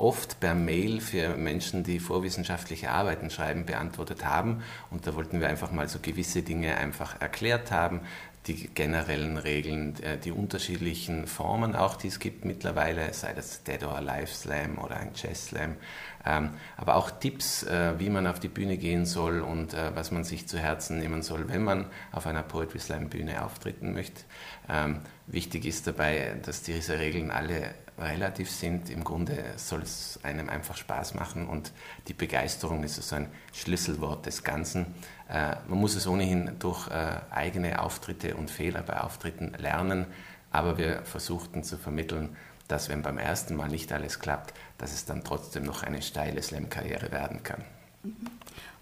oft 0.00 0.40
per 0.40 0.54
Mail 0.54 1.00
für 1.00 1.36
Menschen, 1.36 1.84
die 1.84 2.00
vorwissenschaftliche 2.00 2.90
Arbeiten 2.90 3.30
schreiben, 3.30 3.66
beantwortet 3.66 4.24
haben. 4.24 4.62
Und 4.90 5.06
da 5.06 5.14
wollten 5.14 5.40
wir 5.40 5.48
einfach 5.48 5.70
mal 5.70 5.88
so 5.88 5.98
gewisse 6.00 6.42
Dinge 6.42 6.76
einfach 6.76 7.20
erklärt 7.20 7.70
haben, 7.70 8.00
die 8.46 8.68
generellen 8.68 9.36
Regeln, 9.36 10.02
äh, 10.02 10.16
die 10.16 10.32
unterschiedlichen 10.32 11.26
Formen 11.26 11.76
auch, 11.76 11.96
die 11.96 12.08
es 12.08 12.18
gibt 12.18 12.46
mittlerweile, 12.46 13.12
sei 13.12 13.34
das 13.34 13.62
Dead 13.64 13.84
or 13.84 13.94
Alive 13.94 14.28
Slam 14.28 14.78
oder 14.78 14.96
ein 14.96 15.10
Jazz 15.14 15.48
Slam, 15.48 15.76
ähm, 16.24 16.50
aber 16.78 16.96
auch 16.96 17.10
Tipps, 17.10 17.64
äh, 17.64 17.98
wie 17.98 18.08
man 18.08 18.26
auf 18.26 18.40
die 18.40 18.48
Bühne 18.48 18.78
gehen 18.78 19.04
soll 19.04 19.40
und 19.40 19.74
äh, 19.74 19.94
was 19.94 20.10
man 20.10 20.24
sich 20.24 20.48
zu 20.48 20.58
Herzen 20.58 20.98
nehmen 20.98 21.20
soll, 21.20 21.48
wenn 21.48 21.62
man 21.62 21.86
auf 22.12 22.26
einer 22.26 22.42
Poetry 22.42 22.78
Slam 22.78 23.10
Bühne 23.10 23.44
auftreten 23.44 23.92
möchte. 23.92 24.22
Ähm, 24.70 25.00
wichtig 25.26 25.66
ist 25.66 25.86
dabei, 25.86 26.36
dass 26.42 26.62
diese 26.62 26.98
Regeln 26.98 27.30
alle 27.30 27.74
relativ 28.00 28.50
sind. 28.50 28.90
Im 28.90 29.04
Grunde 29.04 29.44
soll 29.56 29.82
es 29.82 30.18
einem 30.22 30.48
einfach 30.48 30.76
Spaß 30.76 31.14
machen 31.14 31.48
und 31.48 31.72
die 32.08 32.14
Begeisterung 32.14 32.82
ist 32.82 32.96
so 32.96 33.16
ein 33.16 33.28
Schlüsselwort 33.52 34.26
des 34.26 34.42
Ganzen. 34.44 34.86
Äh, 35.28 35.56
man 35.68 35.78
muss 35.78 35.94
es 35.94 36.06
ohnehin 36.06 36.52
durch 36.58 36.88
äh, 36.88 37.20
eigene 37.30 37.82
Auftritte 37.82 38.36
und 38.36 38.50
Fehler 38.50 38.82
bei 38.82 39.00
Auftritten 39.00 39.54
lernen, 39.58 40.06
aber 40.50 40.78
wir 40.78 41.02
versuchten 41.02 41.62
zu 41.62 41.76
vermitteln, 41.76 42.36
dass 42.68 42.88
wenn 42.88 43.02
beim 43.02 43.18
ersten 43.18 43.56
Mal 43.56 43.68
nicht 43.68 43.92
alles 43.92 44.20
klappt, 44.20 44.54
dass 44.78 44.92
es 44.92 45.04
dann 45.04 45.24
trotzdem 45.24 45.64
noch 45.64 45.82
eine 45.82 46.02
steile 46.02 46.42
Slam-Karriere 46.42 47.10
werden 47.10 47.42
kann. 47.42 47.64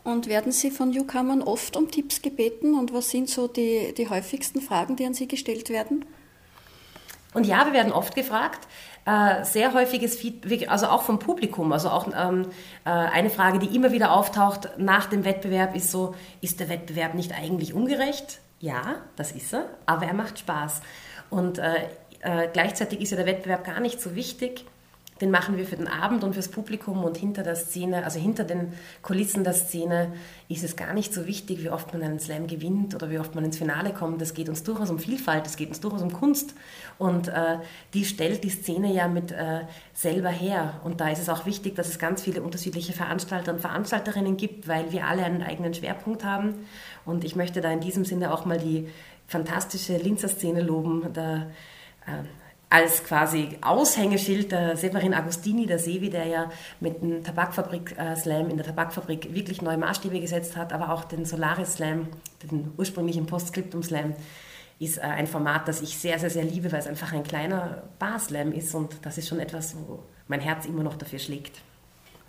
Und 0.05 0.27
werden 0.27 0.53
Sie 0.53 0.71
von 0.71 0.91
Newcomern 0.91 1.43
oft 1.43 1.77
um 1.77 1.91
Tipps 1.91 2.23
gebeten 2.23 2.75
und 2.75 2.93
was 2.93 3.11
sind 3.11 3.29
so 3.29 3.49
die, 3.49 3.93
die 3.97 4.09
häufigsten 4.09 4.61
Fragen, 4.61 4.97
die 4.97 5.05
an 5.05 5.15
Sie 5.15 5.29
gestellt 5.29 5.71
werden? 5.71 6.05
Und 7.35 7.47
ja, 7.47 7.67
wir 7.67 7.73
werden 7.73 7.93
oft 7.93 8.15
gefragt. 8.15 8.67
Äh, 9.05 9.45
sehr 9.45 9.73
häufiges 9.73 10.17
Feedback, 10.17 10.71
also 10.71 10.87
auch 10.87 11.03
vom 11.03 11.19
Publikum. 11.19 11.73
Also 11.73 11.91
auch 11.91 12.09
ähm, 12.15 12.47
äh, 12.85 12.91
eine 12.91 13.31
Frage, 13.31 13.59
die 13.59 13.75
immer 13.75 13.93
wieder 13.93 14.13
auftaucht 14.13 14.71
nach 14.77 15.07
dem 15.07 15.25
Wettbewerb, 15.25 15.75
ist 15.75 15.91
so: 15.91 16.15
Ist 16.41 16.61
der 16.61 16.69
Wettbewerb 16.69 17.15
nicht 17.15 17.33
eigentlich 17.33 17.75
ungerecht? 17.75 18.41
Ja, 18.61 18.97
das 19.17 19.33
ist 19.33 19.55
er, 19.55 19.67
aber 19.87 20.07
er 20.07 20.15
macht 20.15 20.39
Spaß. 20.39 20.83
Und 21.31 21.59
äh, 21.59 21.89
äh 22.21 22.49
gleichzeitig 22.53 23.01
ist 23.01 23.11
ja 23.11 23.17
der 23.17 23.27
Wettbewerb 23.27 23.65
gar 23.65 23.81
nicht 23.81 24.01
so 24.01 24.15
wichtig 24.15 24.65
den 25.21 25.31
machen 25.31 25.57
wir 25.57 25.67
für 25.67 25.77
den 25.77 25.89
Abend 25.89 26.25
und 26.25 26.35
fürs 26.35 26.49
Publikum 26.49 27.05
und 27.05 27.17
hinter 27.17 27.43
der 27.43 27.57
Szene, 27.57 28.05
also 28.05 28.19
hinter 28.19 28.45
den 28.45 28.73
Kulissen 29.03 29.45
der 29.45 29.53
Szene, 29.53 30.13
ist 30.49 30.65
es 30.65 30.77
gar 30.77 30.95
nicht 30.95 31.13
so 31.13 31.27
wichtig, 31.27 31.63
wie 31.63 31.71
oft 31.71 31.93
man 31.93 32.03
einen 32.03 32.21
Slam 32.21 32.47
gewinnt 32.47 32.95
oder 32.95 33.11
wie 33.11 33.19
oft 33.19 33.35
man 33.35 33.45
ins 33.45 33.59
Finale 33.59 33.93
kommt. 33.93 34.23
Es 34.23 34.35
geht 34.35 34.49
uns 34.49 34.63
durchaus 34.63 34.91
um 34.91 34.99
Vielfalt, 34.99 35.47
es 35.47 35.57
geht 35.57 35.69
uns 35.69 35.81
durchaus 35.81 36.03
um 36.03 36.13
Kunst 36.13 36.55
und 36.99 37.29
äh, 37.29 37.59
die 37.95 38.05
stellt 38.05 38.45
die 38.45 38.51
Szene 38.51 38.93
ja 38.93 39.09
mit 39.09 39.33
äh, 39.33 39.61
selber 39.95 40.31
her. 40.31 40.81
Und 40.85 41.01
da 41.01 41.11
ist 41.11 41.21
es 41.21 41.29
auch 41.29 41.47
wichtig, 41.47 41.75
dass 41.75 41.89
es 41.89 41.99
ganz 41.99 42.23
viele 42.23 42.43
unterschiedliche 42.43 42.93
Veranstalter 42.93 43.53
und 43.53 43.61
Veranstalterinnen 43.61 44.37
gibt, 44.37 44.69
weil 44.69 44.93
wir 44.93 45.07
alle 45.07 45.25
einen 45.25 45.43
eigenen 45.43 45.75
Schwerpunkt 45.75 46.25
haben. 46.25 46.67
Und 47.05 47.25
ich 47.25 47.37
möchte 47.37 47.61
da 47.61 47.71
in 47.71 47.81
diesem 47.81 48.05
Sinne 48.05 48.33
auch 48.33 48.45
mal 48.45 48.59
die 48.59 48.89
fantastische 49.27 49.97
Linzer 49.97 50.29
Szene 50.29 50.63
loben. 50.63 51.13
Da, 51.13 51.47
äh, 52.07 52.25
als 52.71 53.03
quasi 53.05 53.59
Aushängeschild 53.63 54.53
der 54.53 54.77
Severin 54.77 55.15
Agostini, 55.15 55.67
der 55.67 55.79
Sevi, 55.79 56.11
der 56.11 56.27
ja 56.27 56.51
mit 56.81 57.01
dem 57.01 57.25
Tabakfabrik-Slam 57.25 58.47
äh, 58.47 58.51
in 58.51 58.57
der 58.57 58.67
Tabakfabrik 58.67 59.35
wirklich 59.35 59.63
neue 59.63 59.79
Maßstäbe 59.79 60.21
gesetzt 60.21 60.57
hat, 60.57 60.73
aber 60.73 60.93
auch 60.93 61.05
den 61.05 61.25
Solaris-Slam, 61.25 62.09
den 62.43 62.73
ursprünglichen 62.77 63.27
Postscriptum-Slam, 63.27 64.15
ist 64.79 64.99
äh, 64.99 65.03
ein 65.03 65.27
Format, 65.27 65.67
das 65.67 65.81
ich 65.81 65.97
sehr, 65.97 66.19
sehr, 66.19 66.31
sehr 66.31 66.45
liebe, 66.45 66.71
weil 66.71 66.81
es 66.81 66.87
einfach 66.87 67.13
ein 67.13 67.23
kleiner 67.23 67.85
Bar-Slam 67.99 68.53
ist 68.53 68.75
und 68.75 68.97
das 69.03 69.17
ist 69.17 69.29
schon 69.29 69.41
etwas, 69.41 69.75
wo 69.75 70.01
mein 70.29 70.41
Herz 70.41 70.67
immer 70.67 70.83
noch 70.83 70.97
dafür 70.97 71.19
schlägt. 71.19 71.63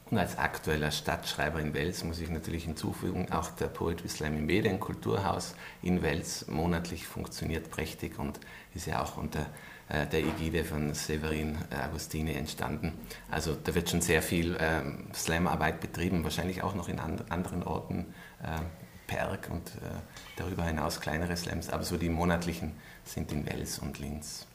Und 0.09 0.17
als 0.17 0.39
aktueller 0.39 0.89
Stadtschreiber 0.89 1.59
in 1.59 1.73
Wels 1.75 2.03
muss 2.03 2.19
ich 2.19 2.29
natürlich 2.29 2.63
hinzufügen, 2.63 3.31
auch 3.31 3.51
der 3.51 3.67
Poetry 3.67 4.07
Slam 4.07 4.37
im 4.37 4.47
Medienkulturhaus 4.47 5.53
in 5.83 6.01
Wels 6.01 6.47
monatlich 6.47 7.05
funktioniert 7.05 7.69
prächtig 7.69 8.17
und 8.17 8.39
ist 8.73 8.87
ja 8.87 9.03
auch 9.03 9.17
unter 9.17 9.45
der 9.89 10.19
Ägide 10.19 10.63
von 10.63 10.93
Severin 10.93 11.57
äh, 11.71 11.75
Agostini 11.75 12.33
entstanden. 12.33 12.93
Also 13.31 13.55
da 13.55 13.73
wird 13.73 13.89
schon 13.89 14.01
sehr 14.01 14.21
viel 14.21 14.55
ähm, 14.59 15.07
Slam-Arbeit 15.13 15.79
betrieben, 15.79 16.23
wahrscheinlich 16.23 16.61
auch 16.61 16.75
noch 16.75 16.89
in 16.89 16.99
and 16.99 17.31
anderen 17.31 17.63
Orten, 17.63 18.13
äh, 18.43 18.59
Perg 19.07 19.49
und 19.49 19.69
äh, 19.69 19.89
darüber 20.37 20.63
hinaus 20.63 21.01
kleinere 21.01 21.35
Slams, 21.35 21.69
aber 21.69 21.83
so 21.83 21.97
die 21.97 22.09
monatlichen 22.09 22.73
sind 23.03 23.31
in 23.31 23.45
Wels 23.47 23.79
und 23.79 23.97
Linz. 23.97 24.45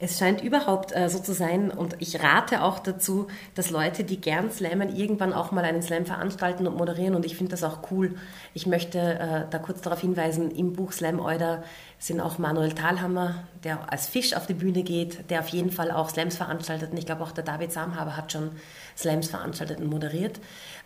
Es 0.00 0.16
scheint 0.16 0.42
überhaupt 0.42 0.94
äh, 0.94 1.08
so 1.08 1.18
zu 1.18 1.34
sein 1.34 1.72
und 1.72 1.96
ich 1.98 2.22
rate 2.22 2.62
auch 2.62 2.78
dazu, 2.78 3.26
dass 3.56 3.70
Leute, 3.70 4.04
die 4.04 4.20
gern 4.20 4.52
slammen, 4.52 4.94
irgendwann 4.94 5.32
auch 5.32 5.50
mal 5.50 5.64
einen 5.64 5.82
Slam 5.82 6.06
veranstalten 6.06 6.68
und 6.68 6.76
moderieren 6.76 7.16
und 7.16 7.26
ich 7.26 7.36
finde 7.36 7.50
das 7.50 7.64
auch 7.64 7.90
cool. 7.90 8.14
Ich 8.54 8.66
möchte 8.66 8.98
äh, 8.98 9.50
da 9.50 9.58
kurz 9.58 9.80
darauf 9.80 10.00
hinweisen, 10.00 10.52
im 10.52 10.74
Buch 10.74 10.92
Slam 10.92 11.18
Euder 11.18 11.64
sind 11.98 12.20
auch 12.20 12.38
Manuel 12.38 12.74
Thalhammer, 12.74 13.42
der 13.64 13.92
als 13.92 14.06
Fisch 14.06 14.34
auf 14.34 14.46
die 14.46 14.54
Bühne 14.54 14.84
geht, 14.84 15.28
der 15.30 15.40
auf 15.40 15.48
jeden 15.48 15.72
Fall 15.72 15.90
auch 15.90 16.10
Slams 16.10 16.36
veranstaltet 16.36 16.92
und 16.92 16.96
ich 16.96 17.06
glaube 17.06 17.24
auch 17.24 17.32
der 17.32 17.42
David 17.42 17.72
Samhaber 17.72 18.16
hat 18.16 18.30
schon 18.30 18.52
Slams 18.96 19.28
veranstaltet 19.28 19.80
und 19.80 19.88
moderiert. 19.88 20.38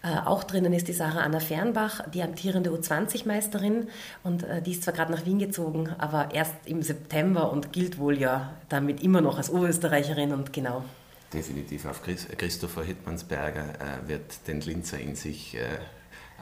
Äh, 0.02 0.26
auch 0.26 0.42
drinnen 0.42 0.72
ist 0.72 0.88
die 0.88 0.92
Sarah 0.92 1.20
Anna 1.20 1.38
Fernbach, 1.38 2.02
die 2.12 2.22
amtierende 2.22 2.70
U20-Meisterin. 2.70 3.88
Und 4.24 4.42
äh, 4.42 4.60
die 4.60 4.72
ist 4.72 4.82
zwar 4.82 4.94
gerade 4.94 5.12
nach 5.12 5.24
Wien 5.24 5.38
gezogen, 5.38 5.90
aber 5.98 6.34
erst 6.34 6.54
im 6.64 6.82
September 6.82 7.52
und 7.52 7.72
gilt 7.72 7.98
wohl 7.98 8.18
ja 8.18 8.54
damit 8.68 9.01
immer 9.02 9.20
noch 9.20 9.38
als 9.38 9.50
Oberösterreicherin 9.50 10.32
und 10.32 10.52
genau. 10.52 10.84
Definitiv 11.32 11.86
auf 11.86 12.02
Christopher 12.02 12.84
Hittmannsberger 12.84 13.64
äh, 13.64 14.08
wird 14.08 14.46
den 14.46 14.60
Linzer 14.60 14.98
in 14.98 15.14
sich 15.14 15.56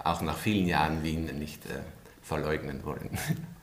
auch 0.03 0.23
nach 0.23 0.39
vielen 0.39 0.67
Jahren 0.67 1.03
Wien 1.03 1.27
nicht 1.39 1.63
verleugnen 2.23 2.85
wollen. 2.85 3.11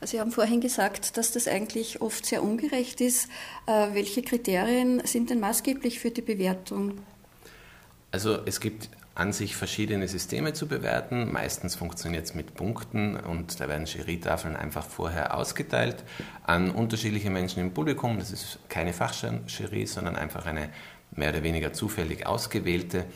Sie 0.00 0.20
haben 0.20 0.30
vorhin 0.30 0.60
gesagt, 0.60 1.16
dass 1.16 1.32
das 1.32 1.48
eigentlich 1.48 2.00
oft 2.00 2.24
sehr 2.24 2.42
ungerecht 2.42 3.00
ist. 3.00 3.28
Äh, 3.66 3.94
welche 3.94 4.22
Kriterien 4.22 5.04
sind 5.04 5.30
denn 5.30 5.40
maßgeblich 5.40 5.98
für 5.98 6.10
die 6.10 6.22
Bewertung? 6.22 7.00
Also 8.12 8.38
es 8.46 8.60
gibt 8.60 8.88
an 9.18 9.32
sich 9.32 9.56
verschiedene 9.56 10.06
Systeme 10.06 10.52
zu 10.52 10.68
bewerten. 10.68 11.32
Meistens 11.32 11.74
funktioniert 11.74 12.26
es 12.26 12.34
mit 12.34 12.54
Punkten 12.54 13.16
und 13.16 13.58
da 13.58 13.68
werden 13.68 13.84
Jurytafeln 13.84 14.54
einfach 14.54 14.84
vorher 14.84 15.36
ausgeteilt 15.36 16.04
an 16.44 16.70
unterschiedliche 16.70 17.28
Menschen 17.28 17.60
im 17.60 17.74
Publikum. 17.74 18.20
Das 18.20 18.30
ist 18.30 18.60
keine 18.68 18.92
Fachjury, 18.92 19.86
sondern 19.86 20.14
einfach 20.14 20.46
eine 20.46 20.68
mehr 21.10 21.30
oder 21.30 21.42
weniger 21.42 21.72
zufällig 21.72 22.28
ausgewählte. 22.28 23.06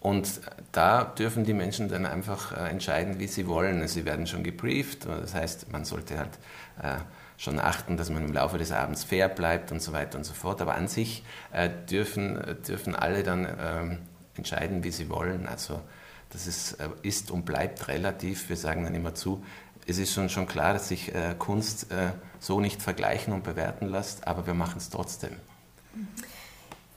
Und 0.00 0.40
da 0.72 1.04
dürfen 1.04 1.44
die 1.44 1.52
Menschen 1.52 1.88
dann 1.88 2.06
einfach 2.06 2.52
äh, 2.52 2.70
entscheiden, 2.70 3.20
wie 3.20 3.26
sie 3.26 3.46
wollen. 3.46 3.86
Sie 3.86 4.06
werden 4.06 4.26
schon 4.26 4.42
gebrieft, 4.42 5.04
das 5.04 5.34
heißt, 5.34 5.70
man 5.70 5.84
sollte 5.84 6.18
halt 6.18 6.38
äh, 6.82 6.98
schon 7.36 7.60
achten, 7.60 7.98
dass 7.98 8.08
man 8.08 8.24
im 8.24 8.32
Laufe 8.32 8.56
des 8.56 8.72
Abends 8.72 9.04
fair 9.04 9.28
bleibt 9.28 9.70
und 9.70 9.82
so 9.82 9.92
weiter 9.92 10.16
und 10.16 10.24
so 10.24 10.32
fort. 10.32 10.62
Aber 10.62 10.76
an 10.76 10.88
sich 10.88 11.24
äh, 11.52 11.68
dürfen, 11.90 12.40
dürfen 12.66 12.96
alle 12.96 13.22
dann 13.22 13.46
ähm, 13.60 13.98
entscheiden, 14.36 14.84
wie 14.84 14.90
sie 14.90 15.08
wollen. 15.08 15.46
Also 15.46 15.80
das 16.30 16.46
ist, 16.46 16.72
äh, 16.74 16.88
ist 17.02 17.30
und 17.30 17.44
bleibt 17.44 17.88
relativ. 17.88 18.48
Wir 18.48 18.56
sagen 18.56 18.84
dann 18.84 18.94
immer 18.94 19.14
zu, 19.14 19.44
es 19.86 19.98
ist 19.98 20.12
schon, 20.12 20.28
schon 20.28 20.46
klar, 20.46 20.72
dass 20.72 20.88
sich 20.88 21.14
äh, 21.14 21.34
Kunst 21.38 21.90
äh, 21.90 22.12
so 22.38 22.60
nicht 22.60 22.82
vergleichen 22.82 23.32
und 23.32 23.44
bewerten 23.44 23.86
lässt, 23.88 24.26
aber 24.26 24.46
wir 24.46 24.54
machen 24.54 24.78
es 24.78 24.90
trotzdem. 24.90 25.36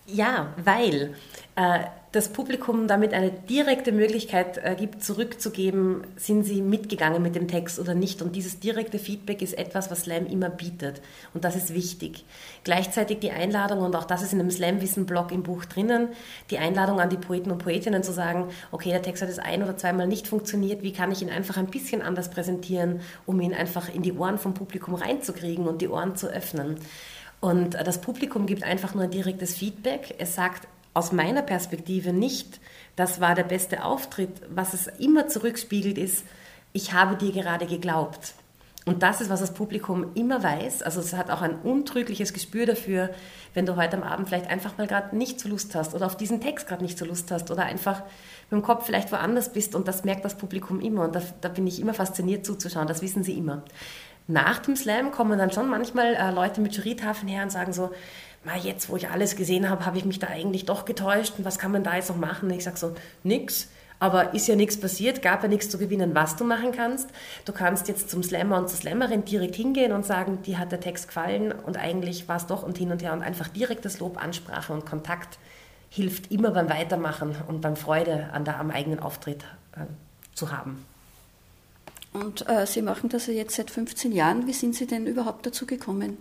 Ja, 0.06 0.54
weil 0.64 1.16
äh, 1.56 1.86
das 2.16 2.30
Publikum 2.30 2.88
damit 2.88 3.14
eine 3.14 3.30
direkte 3.30 3.92
Möglichkeit 3.92 4.58
äh, 4.58 4.76
gibt, 4.76 5.04
zurückzugeben, 5.04 6.08
sind 6.16 6.44
sie 6.44 6.62
mitgegangen 6.62 7.22
mit 7.22 7.36
dem 7.36 7.50
Text 7.50 7.78
oder 7.78 7.94
nicht. 7.94 8.22
Und 8.22 8.38
dieses 8.38 8.60
direkte 8.60 9.00
Feedback 9.00 9.42
ist 9.42 9.58
etwas, 9.58 9.92
was 9.92 10.04
Slam 10.04 10.26
immer 10.26 10.50
bietet. 10.50 11.02
Und 11.34 11.44
das 11.44 11.58
ist 11.58 11.74
wichtig. 11.74 12.24
Gleichzeitig 12.64 13.20
die 13.20 13.32
Einladung, 13.32 13.80
und 13.80 13.96
auch 13.98 14.06
das 14.06 14.24
ist 14.24 14.32
in 14.32 14.40
einem 14.40 14.50
Slam-Wissen-Blog 14.50 15.34
im 15.34 15.44
Buch 15.44 15.66
drinnen, 15.66 16.08
die 16.52 16.58
Einladung 16.58 17.02
an 17.02 17.10
die 17.10 17.18
Poeten 17.18 17.52
und 17.52 17.58
Poetinnen 17.58 18.02
zu 18.02 18.14
sagen, 18.14 18.48
okay, 18.72 18.92
der 18.92 19.02
Text 19.02 19.22
hat 19.22 19.30
es 19.30 19.40
ein 19.40 19.62
oder 19.62 19.76
zweimal 19.76 20.08
nicht 20.08 20.28
funktioniert, 20.28 20.84
wie 20.84 20.94
kann 20.94 21.12
ich 21.12 21.22
ihn 21.22 21.30
einfach 21.30 21.58
ein 21.58 21.68
bisschen 21.68 22.02
anders 22.02 22.30
präsentieren, 22.30 23.02
um 23.26 23.42
ihn 23.42 23.54
einfach 23.54 23.94
in 23.94 24.04
die 24.04 24.14
Ohren 24.14 24.38
vom 24.38 24.54
Publikum 24.54 24.96
reinzukriegen 24.96 25.68
und 25.68 25.82
die 25.82 25.90
Ohren 25.90 26.16
zu 26.16 26.28
öffnen. 26.28 26.78
Und 27.42 27.74
das 27.74 28.00
Publikum 28.00 28.46
gibt 28.46 28.64
einfach 28.64 28.96
nur 28.96 29.04
ein 29.04 29.12
direktes 29.12 29.56
Feedback. 29.56 30.16
Es 30.18 30.34
sagt, 30.34 30.68
aus 30.96 31.12
meiner 31.12 31.44
Perspektive 31.44 32.14
nicht, 32.14 32.60
das 32.96 33.22
war 33.22 33.36
der 33.36 33.44
beste 33.44 33.84
Auftritt. 33.84 34.32
Was 34.50 34.74
es 34.74 34.88
immer 34.88 35.28
zurückspiegelt 35.28 35.98
ist, 35.98 36.26
ich 36.74 36.94
habe 36.94 37.18
dir 37.18 37.32
gerade 37.32 37.68
geglaubt. 37.68 38.34
Und 38.86 39.02
das 39.04 39.20
ist, 39.20 39.30
was 39.30 39.42
das 39.42 39.54
Publikum 39.54 40.12
immer 40.14 40.42
weiß. 40.42 40.84
Also 40.84 41.02
es 41.02 41.14
hat 41.14 41.32
auch 41.32 41.42
ein 41.42 41.56
untrügliches 41.56 42.34
Gespür 42.34 42.66
dafür, 42.66 43.10
wenn 43.54 43.66
du 43.66 43.76
heute 43.76 43.98
am 43.98 44.04
Abend 44.04 44.30
vielleicht 44.30 44.50
einfach 44.50 44.78
mal 44.78 44.88
gerade 44.88 45.18
nicht 45.18 45.40
so 45.40 45.50
Lust 45.50 45.76
hast 45.76 45.96
oder 45.96 46.06
auf 46.06 46.16
diesen 46.16 46.40
Text 46.40 46.68
gerade 46.68 46.84
nicht 46.84 46.98
so 46.98 47.04
Lust 47.04 47.32
hast 47.32 47.52
oder 47.52 47.64
einfach 47.64 48.02
mit 48.50 48.62
dem 48.62 48.62
Kopf 48.62 48.86
vielleicht 48.86 49.12
woanders 49.12 49.52
bist 49.52 49.76
und 49.76 49.88
das 49.88 50.04
merkt 50.06 50.24
das 50.24 50.38
Publikum 50.38 50.80
immer. 50.80 51.04
Und 51.04 51.16
da, 51.16 51.22
da 51.42 51.50
bin 51.50 51.66
ich 51.68 51.82
immer 51.82 51.96
fasziniert 51.96 52.46
zuzuschauen, 52.46 52.88
das 52.88 53.02
wissen 53.02 53.24
sie 53.24 53.38
immer. 53.38 53.64
Nach 54.28 54.60
dem 54.60 54.76
Slam 54.76 55.12
kommen 55.12 55.38
dann 55.38 55.52
schon 55.52 55.68
manchmal 55.68 56.16
äh, 56.16 56.32
Leute 56.32 56.62
mit 56.62 56.76
Jurytafeln 56.76 57.28
her 57.28 57.44
und 57.44 57.52
sagen 57.52 57.74
so, 57.74 57.92
mal 58.46 58.60
jetzt, 58.60 58.90
wo 58.90 58.96
ich 58.96 59.10
alles 59.10 59.36
gesehen 59.36 59.70
habe, 59.70 59.86
habe 59.86 59.98
ich 59.98 60.06
mich 60.06 60.20
da 60.20 60.28
eigentlich 60.28 60.66
doch 60.66 60.86
getäuscht 60.86 61.34
und 61.38 61.46
was 61.46 61.60
kann 61.60 61.72
man 61.72 61.84
da 61.84 61.96
jetzt 61.96 62.10
noch 62.10 62.18
machen? 62.18 62.50
Und 62.50 62.58
ich 62.58 62.64
sage 62.64 62.78
so, 62.78 62.94
nix. 63.24 63.70
Aber 63.98 64.34
ist 64.34 64.48
ja 64.48 64.56
nichts 64.56 64.78
passiert, 64.78 65.22
gab 65.22 65.42
ja 65.42 65.48
nichts 65.48 65.70
zu 65.70 65.78
gewinnen, 65.78 66.14
was 66.14 66.36
du 66.36 66.44
machen 66.44 66.74
kannst. 66.74 67.10
Du 67.46 67.54
kannst 67.54 67.88
jetzt 67.88 68.10
zum 68.10 68.24
Slammer 68.24 68.58
und 68.58 68.70
zur 68.70 68.78
Slammerin 68.78 69.24
direkt 69.24 69.56
hingehen 69.56 69.94
und 69.94 70.06
sagen, 70.06 70.42
dir 70.42 70.60
hat 70.60 70.74
der 70.74 70.82
Text 70.82 71.08
gefallen 71.08 71.54
und 71.54 71.78
eigentlich 71.78 72.28
war 72.28 72.36
es 72.36 72.46
doch 72.46 72.64
und 72.64 72.78
hin 72.78 72.92
und 72.92 73.02
her 73.02 73.14
und 73.14 73.22
einfach 73.22 73.48
direkt 73.48 73.86
das 73.86 74.00
Lob, 74.00 74.22
Ansprache 74.22 74.74
und 74.74 74.86
Kontakt 74.86 75.40
hilft 75.90 76.30
immer 76.30 76.52
beim 76.52 76.70
Weitermachen 76.70 77.36
und 77.48 77.62
beim 77.62 77.78
Freude 77.78 78.30
an 78.34 78.44
der, 78.44 78.60
am 78.60 78.70
eigenen 78.70 79.00
Auftritt 79.00 79.46
äh, 79.78 79.86
zu 80.34 80.52
haben. 80.52 80.86
Und 82.12 82.48
äh, 82.50 82.68
Sie 82.68 82.82
machen 82.82 83.10
das 83.10 83.28
ja 83.28 83.34
jetzt 83.34 83.56
seit 83.56 83.72
15 83.72 84.12
Jahren. 84.12 84.46
Wie 84.46 84.54
sind 84.54 84.76
Sie 84.76 84.88
denn 84.88 85.06
überhaupt 85.06 85.46
dazu 85.46 85.66
gekommen? 85.66 86.18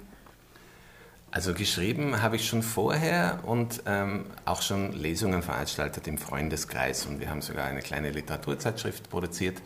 Also 1.35 1.53
geschrieben 1.53 2.23
habe 2.23 2.37
ich 2.37 2.47
schon 2.47 2.63
vorher 2.63 3.41
und 3.43 3.83
ähm, 3.87 4.27
auch 4.45 4.63
schon 4.63 4.93
Lesungen 4.93 5.43
veranstaltet 5.43 6.07
im 6.07 6.17
Freundeskreis 6.17 7.07
und 7.07 7.19
wir 7.19 7.29
haben 7.29 7.43
sogar 7.43 7.65
eine 7.65 7.81
kleine 7.81 8.13
Literaturzeitschrift 8.13 9.11
produziert 9.11 9.61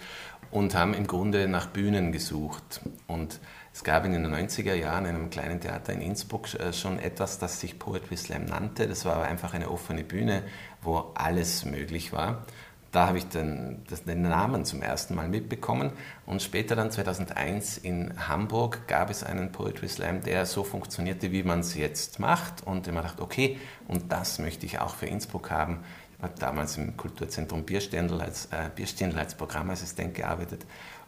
und 0.50 0.74
haben 0.74 0.94
im 0.94 1.06
Grunde 1.06 1.46
nach 1.46 1.66
Bühnen 1.66 2.10
gesucht. 2.10 2.80
Und 3.06 3.38
es 3.74 3.84
gab 3.84 4.06
in 4.06 4.12
den 4.12 4.26
90er 4.26 4.72
Jahren 4.72 5.04
in 5.04 5.14
einem 5.14 5.28
kleinen 5.28 5.60
Theater 5.60 5.92
in 5.92 6.00
Innsbruck 6.00 6.54
äh, 6.54 6.72
schon 6.72 6.98
etwas, 6.98 7.38
das 7.38 7.60
sich 7.60 7.78
Poetry 7.78 8.16
Slam 8.16 8.46
nannte. 8.46 8.88
Das 8.88 9.04
war 9.04 9.16
aber 9.16 9.24
einfach 9.24 9.52
eine 9.52 9.70
offene 9.70 10.04
Bühne, 10.04 10.44
wo 10.80 11.12
alles 11.16 11.66
möglich 11.66 12.14
war 12.14 12.46
da 12.90 13.06
habe 13.06 13.18
ich 13.18 13.28
den, 13.28 13.84
den, 14.06 14.22
Namen 14.22 14.64
zum 14.64 14.80
ersten 14.80 15.14
Mal 15.14 15.28
mitbekommen. 15.28 15.92
Und 16.24 16.42
später 16.42 16.74
dann 16.74 16.90
2001 16.90 17.78
in 17.78 18.28
Hamburg 18.28 18.88
gab 18.88 19.10
es 19.10 19.22
einen 19.22 19.52
Poetry 19.52 19.88
Slam, 19.88 20.22
der 20.22 20.46
so 20.46 20.64
funktionierte, 20.64 21.30
wie 21.30 21.42
man 21.42 21.60
es 21.60 21.74
jetzt 21.74 22.18
macht. 22.18 22.66
Und 22.66 22.86
habe 22.86 22.96
gedacht, 22.96 23.20
okay, 23.20 23.58
und 23.88 24.10
das 24.10 24.38
möchte 24.38 24.64
ich 24.64 24.78
auch 24.78 24.94
für 24.94 25.06
Innsbruck 25.06 25.50
haben. 25.50 25.80
Ich 26.16 26.22
habe 26.22 26.34
damals 26.38 26.78
im 26.78 26.96
Kulturzentrum 26.96 27.64
Bierstendl 27.64 28.20
als, 28.20 28.46
äh, 28.46 28.70
Bierstendl 28.74 29.18
als 29.18 29.34
Programmassistent 29.34 30.14
gearbeitet 30.14 30.64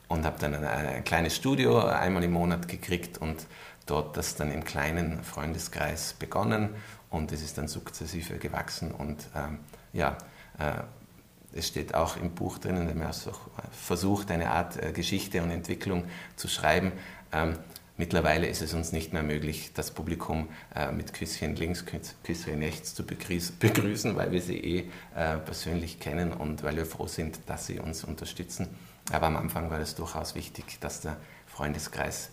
und 0.08 0.24
habe 0.24 0.38
dann 0.38 0.54
ein, 0.54 0.64
ein 0.64 1.04
kleines 1.04 1.34
Studio 1.34 1.78
einmal 1.78 2.22
im 2.24 2.32
Monat 2.32 2.68
gekriegt 2.68 3.18
und 3.18 3.46
dort 3.86 4.16
das 4.16 4.36
dann 4.36 4.52
im 4.52 4.64
kleinen 4.64 5.24
Freundeskreis 5.24 6.12
begonnen. 6.12 6.70
Und 7.08 7.32
es 7.32 7.42
ist 7.42 7.58
dann 7.58 7.68
sukzessive 7.68 8.38
gewachsen 8.38 8.92
und 8.92 9.26
ähm, 9.34 9.58
ja, 9.92 10.16
äh, 10.58 10.82
es 11.52 11.68
steht 11.68 11.94
auch 11.94 12.16
im 12.16 12.30
Buch 12.30 12.58
drinnen, 12.58 12.86
der 12.86 12.94
mir 12.94 13.10
versucht, 13.72 14.30
eine 14.30 14.50
Art 14.50 14.76
äh, 14.82 14.92
Geschichte 14.92 15.42
und 15.42 15.50
Entwicklung 15.50 16.04
zu 16.36 16.48
schreiben. 16.48 16.92
Ähm, 17.32 17.58
mittlerweile 17.96 18.46
ist 18.46 18.62
es 18.62 18.72
uns 18.74 18.92
nicht 18.92 19.12
mehr 19.12 19.22
möglich, 19.22 19.72
das 19.74 19.90
Publikum 19.90 20.48
äh, 20.74 20.92
mit 20.92 21.12
Küsschen 21.12 21.56
links, 21.56 21.84
Küsschen 22.24 22.62
rechts 22.62 22.94
zu 22.94 23.04
begrüßen, 23.60 24.16
weil 24.16 24.32
wir 24.32 24.42
sie 24.42 24.58
eh 24.58 24.78
äh, 25.16 25.38
persönlich 25.38 25.98
kennen 25.98 26.32
und 26.32 26.62
weil 26.62 26.76
wir 26.76 26.86
froh 26.86 27.08
sind, 27.08 27.40
dass 27.46 27.66
sie 27.66 27.80
uns 27.80 28.04
unterstützen. 28.04 28.68
Aber 29.10 29.26
am 29.26 29.36
Anfang 29.36 29.70
war 29.70 29.80
es 29.80 29.94
durchaus 29.96 30.34
wichtig, 30.34 30.78
dass 30.80 31.00
der 31.00 31.16
Freundeskreis 31.46 32.30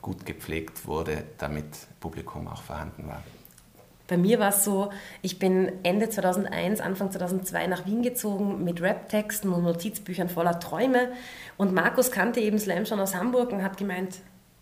gut 0.00 0.24
gepflegt 0.24 0.86
wurde, 0.86 1.24
damit 1.36 1.66
Publikum 1.98 2.46
auch 2.46 2.62
vorhanden 2.62 3.08
war. 3.08 3.24
Bei 4.08 4.16
mir 4.16 4.38
war 4.38 4.48
es 4.48 4.64
so, 4.64 4.90
ich 5.20 5.38
bin 5.38 5.70
Ende 5.82 6.08
2001, 6.08 6.80
Anfang 6.80 7.12
2002 7.12 7.66
nach 7.66 7.84
Wien 7.84 8.02
gezogen 8.02 8.64
mit 8.64 8.80
Rap-Texten 8.80 9.52
und 9.52 9.62
Notizbüchern 9.62 10.30
voller 10.30 10.58
Träume. 10.58 11.12
Und 11.58 11.74
Markus 11.74 12.10
kannte 12.10 12.40
eben 12.40 12.58
Slam 12.58 12.86
schon 12.86 13.00
aus 13.00 13.14
Hamburg 13.14 13.52
und 13.52 13.62
hat 13.62 13.76
gemeint, 13.76 14.16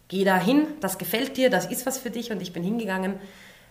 geh 0.09 0.25
da 0.25 0.37
hin, 0.37 0.67
das 0.81 0.99
gefällt 0.99 1.37
dir, 1.37 1.49
das 1.49 1.67
ist 1.67 1.87
was 1.87 1.97
für 1.97 2.11
dich. 2.11 2.33
Und 2.33 2.43
ich 2.43 2.53
bin 2.53 2.65
hingegangen, 2.65 3.15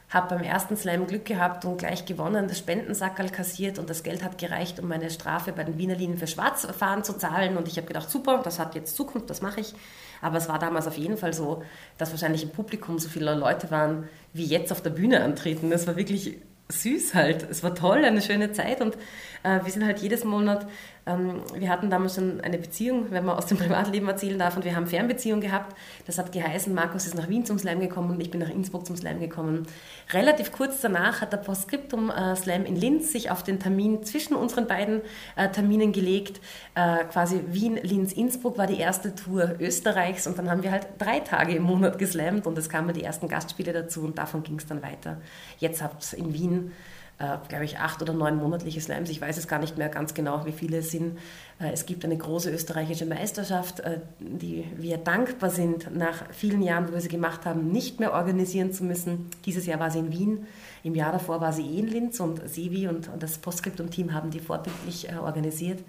habe 0.10 0.36
beim 0.36 0.46
ersten 0.46 0.78
Slam 0.78 1.08
Glück 1.08 1.26
gehabt 1.26 1.66
und 1.66 1.78
gleich 1.78 2.06
gewonnen, 2.06 2.48
das 2.48 2.60
Spendensackerl 2.60 3.30
kassiert 3.30 3.78
und 3.78 3.90
das 3.90 4.04
Geld 4.04 4.24
hat 4.24 4.38
gereicht, 4.38 4.80
um 4.80 4.88
meine 4.88 5.10
Strafe 5.10 5.52
bei 5.52 5.66
den 5.66 5.78
Wiener 5.78 5.96
Linien 5.96 6.18
für 6.18 6.28
Schwarzfahren 6.28 7.04
zu 7.04 7.18
zahlen. 7.18 7.58
Und 7.58 7.68
ich 7.68 7.76
habe 7.76 7.88
gedacht, 7.88 8.10
super, 8.10 8.40
das 8.42 8.60
hat 8.60 8.76
jetzt 8.76 8.96
Zukunft, 8.96 9.30
das 9.30 9.42
mache 9.42 9.60
ich. 9.60 9.74
Aber 10.22 10.38
es 10.38 10.50
war 10.50 10.60
damals 10.60 10.88
auf 10.88 10.98
jeden 10.98 11.18
Fall 11.18 11.34
so, 11.34 11.64
dass 11.98 12.12
wahrscheinlich 12.12 12.44
im 12.44 12.50
Publikum 12.50 13.00
so 13.00 13.10
viele 13.10 13.34
Leute 13.36 13.72
waren, 13.72 14.08
wie 14.34 14.46
jetzt 14.46 14.72
auf 14.72 14.82
der 14.82 14.90
Bühne 14.90 15.24
antreten. 15.24 15.70
Das 15.70 15.88
war 15.88 15.96
wirklich 15.96 16.38
süß 16.70 17.14
halt. 17.14 17.48
Es 17.50 17.64
war 17.64 17.76
toll, 17.76 18.04
eine 18.04 18.22
schöne 18.22 18.52
Zeit 18.52 18.82
und 18.82 18.96
äh, 19.44 19.64
wir 19.64 19.72
sind 19.72 19.86
halt 19.86 20.00
jedes 20.00 20.24
Monat 20.24 20.66
wir 21.06 21.70
hatten 21.70 21.92
damals 21.92 22.16
schon 22.16 22.42
eine 22.42 22.58
Beziehung, 22.58 23.12
wenn 23.12 23.26
man 23.26 23.38
aus 23.38 23.46
dem 23.46 23.58
Privatleben 23.60 24.08
erzählen 24.08 24.40
darf, 24.40 24.56
und 24.56 24.66
wir 24.66 24.76
haben 24.76 24.88
Fernbeziehung 24.88 25.40
gehabt. 25.40 25.76
Das 26.08 26.18
hat 26.18 26.32
geheißen, 26.32 26.74
Markus 26.74 27.06
ist 27.06 27.14
nach 27.14 27.30
Wien 27.30 27.46
zum 27.46 27.60
Slam 27.60 27.80
gekommen 27.80 28.10
und 28.12 28.22
ich 28.22 28.32
bin 28.32 28.40
nach 28.40 28.50
Innsbruck 28.50 28.88
zum 28.88 28.96
Slam 28.96 29.20
gekommen. 29.20 29.68
Relativ 30.14 30.52
kurz 30.52 30.82
danach 30.82 31.22
hat 31.22 31.32
der 31.32 31.38
Postscriptum 31.38 32.10
äh, 32.10 32.36
Slam 32.36 32.66
in 32.66 32.76
Linz 32.76 33.12
sich 33.12 33.30
auf 33.30 33.44
den 33.44 33.60
Termin 33.60 34.04
zwischen 34.04 34.36
unseren 34.36 34.66
beiden 34.66 35.02
äh, 35.36 35.50
Terminen 35.50 35.92
gelegt. 35.92 36.42
Äh, 36.74 37.06
quasi 37.06 37.42
Wien, 37.50 37.80
Linz, 37.84 38.12
Innsbruck 38.12 38.58
war 38.58 38.66
die 38.66 38.80
erste 38.80 39.14
Tour 39.14 39.58
Österreichs 39.60 40.26
und 40.26 40.40
dann 40.40 40.50
haben 40.50 40.64
wir 40.64 40.72
halt 40.72 40.88
drei 40.98 41.20
Tage 41.20 41.54
im 41.54 41.64
Monat 41.64 42.00
geslammt 42.00 42.48
und 42.48 42.58
es 42.58 42.68
kamen 42.68 42.94
die 42.96 43.04
ersten 43.04 43.28
Gastspiele 43.28 43.74
dazu 43.74 44.02
und 44.02 44.18
davon 44.18 44.42
ging 44.42 44.58
es 44.58 44.66
dann 44.66 44.82
weiter. 44.82 45.18
Jetzt 45.60 45.84
habt 45.84 46.02
es 46.02 46.14
in 46.14 46.34
Wien 46.34 46.72
äh, 47.18 47.38
glaube 47.48 47.66
ich, 47.66 47.80
acht 47.80 48.02
oder 48.02 48.14
neun 48.14 48.38
monatliche 48.38 48.82
Slams. 48.82 49.10
Ich 49.10 49.22
weiß 49.22 49.38
es 49.38 49.48
gar 49.48 49.60
nicht 49.60 49.78
mehr 49.78 49.90
ganz 49.90 50.14
genau, 50.14 50.46
wie 50.46 50.52
viele 50.52 50.78
es 50.78 50.92
sind. 50.92 51.18
Äh, 51.60 51.72
es 51.72 51.86
gibt 51.86 52.04
eine 52.04 52.18
große 52.18 52.52
österreichische 52.52 53.06
Meisterschaft, 53.06 53.80
äh, 53.80 54.00
die 54.20 54.66
wir 54.76 54.98
dankbar 54.98 55.50
sind, 55.50 55.96
nach 55.96 56.30
vielen 56.32 56.62
Jahren, 56.62 56.90
wo 56.90 56.94
wir 56.94 57.02
sie 57.02 57.08
gemacht 57.08 57.46
haben, 57.46 57.72
nicht 57.72 58.00
mehr 58.00 58.14
organisieren 58.14 58.74
zu 58.74 58.84
müssen. 58.84 59.30
Dieses 59.46 59.66
Jahr 59.66 59.80
war 59.80 59.92
sie 59.92 60.00
in 60.00 60.12
Wien. 60.12 60.48
Im 60.84 60.96
Jahr 60.96 61.14
davor 61.14 61.42
war 61.42 61.54
sie 61.54 61.66
eh 61.66 61.80
in 61.80 61.88
Linz 61.88 62.20
und 62.20 62.48
Sevi 62.50 62.88
und, 62.88 63.08
und 63.08 63.24
das 63.24 63.38
Postscriptum-Team 63.38 64.14
haben 64.14 64.30
die 64.30 64.40
vorbildlich 64.40 65.10
äh, 65.10 65.16
organisiert. 65.16 65.84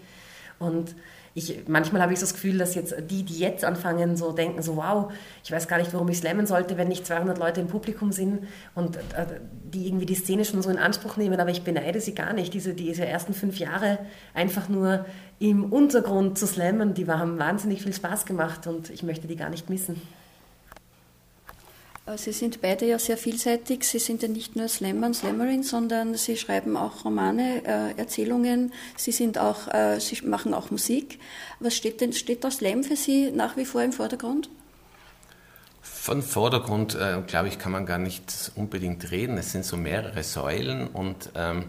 Und 0.58 0.94
ich, 1.34 1.64
manchmal 1.68 2.00
habe 2.00 2.14
ich 2.14 2.18
so 2.18 2.24
das 2.24 2.32
Gefühl, 2.32 2.56
dass 2.56 2.74
jetzt 2.74 2.94
die, 3.10 3.22
die 3.22 3.38
jetzt 3.38 3.62
anfangen, 3.62 4.16
so 4.16 4.32
denken, 4.32 4.62
so 4.62 4.76
wow, 4.76 5.12
ich 5.44 5.52
weiß 5.52 5.68
gar 5.68 5.76
nicht, 5.76 5.92
warum 5.92 6.08
ich 6.08 6.16
slammen 6.16 6.46
sollte, 6.46 6.78
wenn 6.78 6.88
nicht 6.88 7.06
200 7.06 7.36
Leute 7.36 7.60
im 7.60 7.66
Publikum 7.66 8.10
sind 8.10 8.46
und 8.74 8.96
äh, 8.96 9.26
die 9.64 9.86
irgendwie 9.86 10.06
die 10.06 10.14
Szene 10.14 10.46
schon 10.46 10.62
so 10.62 10.70
in 10.70 10.78
Anspruch 10.78 11.18
nehmen, 11.18 11.38
aber 11.38 11.50
ich 11.50 11.62
beneide 11.62 12.00
sie 12.00 12.14
gar 12.14 12.32
nicht. 12.32 12.54
Diese, 12.54 12.72
diese 12.72 13.04
ersten 13.04 13.34
fünf 13.34 13.58
Jahre 13.58 13.98
einfach 14.32 14.70
nur 14.70 15.04
im 15.38 15.70
Untergrund 15.70 16.38
zu 16.38 16.46
slammen, 16.46 16.94
die 16.94 17.06
haben 17.06 17.38
wahnsinnig 17.38 17.82
viel 17.82 17.92
Spaß 17.92 18.24
gemacht 18.24 18.66
und 18.66 18.88
ich 18.88 19.02
möchte 19.02 19.28
die 19.28 19.36
gar 19.36 19.50
nicht 19.50 19.68
missen. 19.68 20.00
Äh, 22.06 22.16
Sie 22.16 22.32
sind 22.32 22.62
beide 22.62 22.86
ja 22.86 22.98
sehr 22.98 23.16
vielseitig. 23.16 23.84
Sie 23.84 23.98
sind 23.98 24.22
ja 24.22 24.28
nicht 24.28 24.56
nur 24.56 24.68
Slammer 24.68 25.08
und 25.08 25.14
Slammerin, 25.14 25.62
sondern 25.62 26.14
Sie 26.14 26.36
schreiben 26.36 26.76
auch 26.76 27.04
Romane, 27.04 27.62
äh, 27.64 27.98
Erzählungen. 27.98 28.72
Sie 28.96 29.12
sind 29.12 29.38
auch, 29.38 29.72
äh, 29.72 30.00
Sie 30.00 30.24
machen 30.24 30.54
auch 30.54 30.70
Musik. 30.70 31.18
Was 31.60 31.76
steht 31.76 32.00
denn, 32.00 32.12
steht 32.12 32.44
da 32.44 32.50
Slam 32.50 32.84
für 32.84 32.96
Sie 32.96 33.30
nach 33.30 33.56
wie 33.56 33.64
vor 33.64 33.82
im 33.82 33.92
Vordergrund? 33.92 34.48
Von 35.82 36.22
Vordergrund, 36.22 36.94
äh, 36.94 37.20
glaube 37.26 37.48
ich, 37.48 37.58
kann 37.58 37.72
man 37.72 37.84
gar 37.84 37.98
nicht 37.98 38.52
unbedingt 38.54 39.10
reden. 39.10 39.38
Es 39.38 39.52
sind 39.52 39.64
so 39.64 39.76
mehrere 39.76 40.22
Säulen 40.22 40.86
und 40.86 41.30
ähm, 41.34 41.64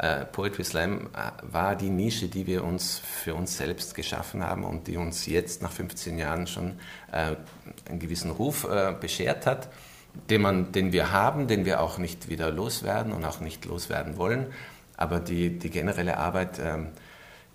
äh, 0.00 0.24
Poetry 0.24 0.64
Slam 0.64 1.08
äh, 1.08 1.30
war 1.42 1.76
die 1.76 1.90
Nische, 1.90 2.28
die 2.28 2.46
wir 2.46 2.64
uns 2.64 2.98
für 2.98 3.34
uns 3.34 3.58
selbst 3.58 3.94
geschaffen 3.94 4.42
haben 4.42 4.64
und 4.64 4.86
die 4.86 4.96
uns 4.96 5.26
jetzt 5.26 5.60
nach 5.60 5.70
15 5.70 6.16
Jahren 6.16 6.46
schon 6.46 6.78
äh, 7.12 7.36
einen 7.86 7.98
gewissen 7.98 8.30
Ruf 8.30 8.66
beschert 8.98 9.44
hat, 9.44 9.68
den, 10.30 10.40
man, 10.40 10.72
den 10.72 10.92
wir 10.92 11.12
haben, 11.12 11.48
den 11.48 11.66
wir 11.66 11.82
auch 11.82 11.98
nicht 11.98 12.30
wieder 12.30 12.50
loswerden 12.50 13.12
und 13.12 13.24
auch 13.26 13.40
nicht 13.40 13.66
loswerden 13.66 14.16
wollen. 14.16 14.46
Aber 14.96 15.20
die, 15.20 15.58
die 15.58 15.70
generelle 15.70 16.16
Arbeit 16.16 16.58
ähm, 16.58 16.88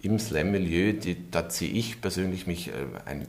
im 0.02 0.20
Slam-Milieu, 0.20 0.94
da 1.32 1.50
ziehe 1.50 1.72
ich 1.72 2.00
persönlich 2.00 2.46
mich 2.46 2.72
ein 3.06 3.28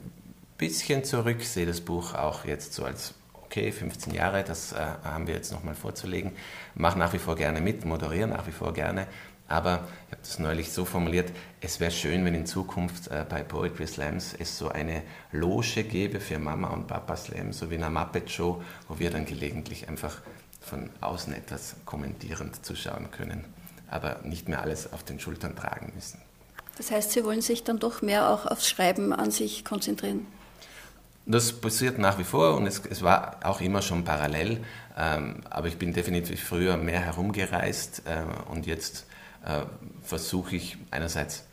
bisschen 0.58 1.04
zurück, 1.04 1.42
sehe 1.42 1.64
das 1.64 1.80
Buch 1.80 2.14
auch 2.14 2.44
jetzt 2.44 2.74
so 2.74 2.84
als 2.84 3.14
okay, 3.56 3.72
15 3.72 4.12
Jahre, 4.12 4.44
das 4.44 4.72
äh, 4.72 4.76
haben 5.02 5.26
wir 5.26 5.34
jetzt 5.34 5.50
nochmal 5.50 5.74
vorzulegen. 5.74 6.32
Mache 6.74 6.98
nach 6.98 7.14
wie 7.14 7.18
vor 7.18 7.36
gerne 7.36 7.62
mit, 7.62 7.86
moderiere 7.86 8.28
nach 8.28 8.46
wie 8.46 8.52
vor 8.52 8.74
gerne. 8.74 9.06
Aber 9.48 9.86
ich 10.06 10.12
habe 10.12 10.22
das 10.22 10.38
neulich 10.38 10.72
so 10.72 10.84
formuliert, 10.84 11.30
es 11.60 11.80
wäre 11.80 11.90
schön, 11.90 12.24
wenn 12.24 12.34
in 12.34 12.46
Zukunft 12.46 13.08
äh, 13.08 13.24
bei 13.26 13.42
Poetry 13.42 13.86
Slams 13.86 14.34
es 14.38 14.58
so 14.58 14.68
eine 14.68 15.02
Loge 15.32 15.84
gäbe 15.84 16.20
für 16.20 16.38
Mama 16.38 16.68
und 16.68 16.86
Papa 16.86 17.16
Slam, 17.16 17.52
so 17.52 17.70
wie 17.70 17.76
in 17.76 17.84
einer 17.84 17.98
Muppet 17.98 18.30
Show, 18.30 18.62
wo 18.88 18.98
wir 18.98 19.10
dann 19.10 19.24
gelegentlich 19.24 19.88
einfach 19.88 20.20
von 20.60 20.90
außen 21.00 21.32
etwas 21.32 21.76
kommentierend 21.86 22.64
zuschauen 22.66 23.10
können, 23.10 23.44
aber 23.88 24.20
nicht 24.24 24.48
mehr 24.48 24.60
alles 24.60 24.92
auf 24.92 25.02
den 25.02 25.18
Schultern 25.18 25.56
tragen 25.56 25.92
müssen. 25.94 26.20
Das 26.76 26.90
heißt, 26.90 27.12
Sie 27.12 27.24
wollen 27.24 27.40
sich 27.40 27.64
dann 27.64 27.78
doch 27.78 28.02
mehr 28.02 28.28
auch 28.28 28.44
aufs 28.44 28.68
Schreiben 28.68 29.14
an 29.14 29.30
sich 29.30 29.64
konzentrieren? 29.64 30.26
Das 31.28 31.52
passiert 31.52 31.98
nach 31.98 32.18
wie 32.20 32.24
vor 32.24 32.54
und 32.54 32.66
es, 32.68 32.82
es 32.88 33.02
war 33.02 33.40
auch 33.42 33.60
immer 33.60 33.82
schon 33.82 34.04
parallel, 34.04 34.62
ähm, 34.96 35.40
aber 35.50 35.66
ich 35.66 35.76
bin 35.76 35.92
definitiv 35.92 36.40
früher 36.40 36.76
mehr 36.76 37.00
herumgereist 37.00 38.02
äh, 38.06 38.22
und 38.48 38.64
jetzt 38.64 39.06
äh, 39.44 39.62
versuche 40.02 40.54
ich 40.54 40.78
einerseits, 40.92 41.44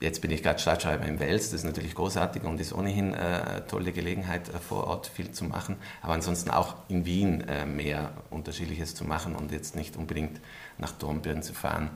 jetzt, 0.00 0.22
bin 0.22 0.30
ich 0.30 0.42
gerade 0.42 0.58
Stadtschreiber 0.58 1.04
in 1.04 1.20
Wels, 1.20 1.50
das 1.50 1.60
ist 1.60 1.64
natürlich 1.64 1.94
großartig 1.94 2.42
und 2.44 2.60
ist 2.60 2.72
ohnehin 2.72 3.12
äh, 3.14 3.16
eine 3.16 3.66
tolle 3.66 3.92
Gelegenheit 3.92 4.48
äh, 4.48 4.58
vor 4.58 4.86
Ort 4.86 5.06
viel 5.06 5.30
zu 5.30 5.44
machen, 5.44 5.76
aber 6.02 6.14
ansonsten 6.14 6.50
auch 6.50 6.76
in 6.88 7.04
Wien 7.04 7.42
äh, 7.42 7.66
mehr 7.66 8.12
Unterschiedliches 8.30 8.94
zu 8.94 9.04
machen 9.04 9.36
und 9.36 9.52
jetzt 9.52 9.76
nicht 9.76 9.96
unbedingt 9.96 10.40
nach 10.78 10.92
Dornbirn 10.92 11.42
zu 11.42 11.52
fahren, 11.52 11.90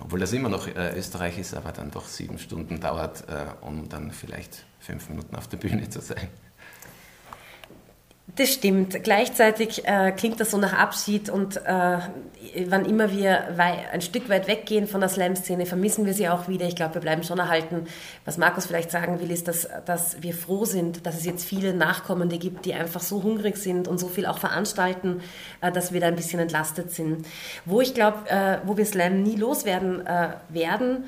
obwohl 0.00 0.20
das 0.20 0.32
immer 0.32 0.48
noch 0.48 0.68
Österreich 0.68 1.38
ist, 1.38 1.54
aber 1.54 1.72
dann 1.72 1.90
doch 1.90 2.06
sieben 2.06 2.38
Stunden 2.38 2.80
dauert, 2.80 3.24
um 3.60 3.90
dann 3.90 4.10
vielleicht 4.10 4.64
fünf 4.78 5.10
Minuten 5.10 5.36
auf 5.36 5.48
der 5.48 5.58
Bühne 5.58 5.90
zu 5.90 6.00
sein. 6.00 6.28
Das 8.34 8.52
stimmt. 8.52 9.04
Gleichzeitig 9.04 9.86
äh, 9.86 10.10
klingt 10.10 10.40
das 10.40 10.50
so 10.50 10.58
nach 10.58 10.72
Abschied 10.72 11.30
und 11.30 11.56
äh, 11.58 11.98
wann 12.66 12.84
immer 12.84 13.12
wir 13.12 13.56
ein 13.92 14.00
Stück 14.00 14.28
weit 14.28 14.48
weggehen 14.48 14.88
von 14.88 15.00
der 15.00 15.08
Slam-Szene, 15.08 15.64
vermissen 15.64 16.06
wir 16.06 16.12
sie 16.12 16.28
auch 16.28 16.48
wieder. 16.48 16.66
Ich 16.66 16.74
glaube, 16.74 16.94
wir 16.94 17.00
bleiben 17.00 17.22
schon 17.22 17.38
erhalten. 17.38 17.86
Was 18.24 18.36
Markus 18.36 18.66
vielleicht 18.66 18.90
sagen 18.90 19.20
will, 19.20 19.30
ist, 19.30 19.46
dass, 19.46 19.68
dass 19.86 20.22
wir 20.22 20.34
froh 20.34 20.64
sind, 20.64 21.06
dass 21.06 21.16
es 21.16 21.24
jetzt 21.24 21.44
viele 21.44 21.72
Nachkommende 21.72 22.36
gibt, 22.36 22.64
die 22.66 22.74
einfach 22.74 23.00
so 23.00 23.22
hungrig 23.22 23.56
sind 23.56 23.86
und 23.86 23.98
so 23.98 24.08
viel 24.08 24.26
auch 24.26 24.38
veranstalten, 24.38 25.20
äh, 25.60 25.70
dass 25.70 25.92
wir 25.92 26.00
da 26.00 26.08
ein 26.08 26.16
bisschen 26.16 26.40
entlastet 26.40 26.90
sind. 26.90 27.24
Wo 27.64 27.80
ich 27.80 27.94
glaube, 27.94 28.28
äh, 28.28 28.58
wo 28.64 28.76
wir 28.76 28.86
Slam 28.86 29.22
nie 29.22 29.36
loswerden 29.36 30.04
äh, 30.04 30.30
werden, 30.48 31.04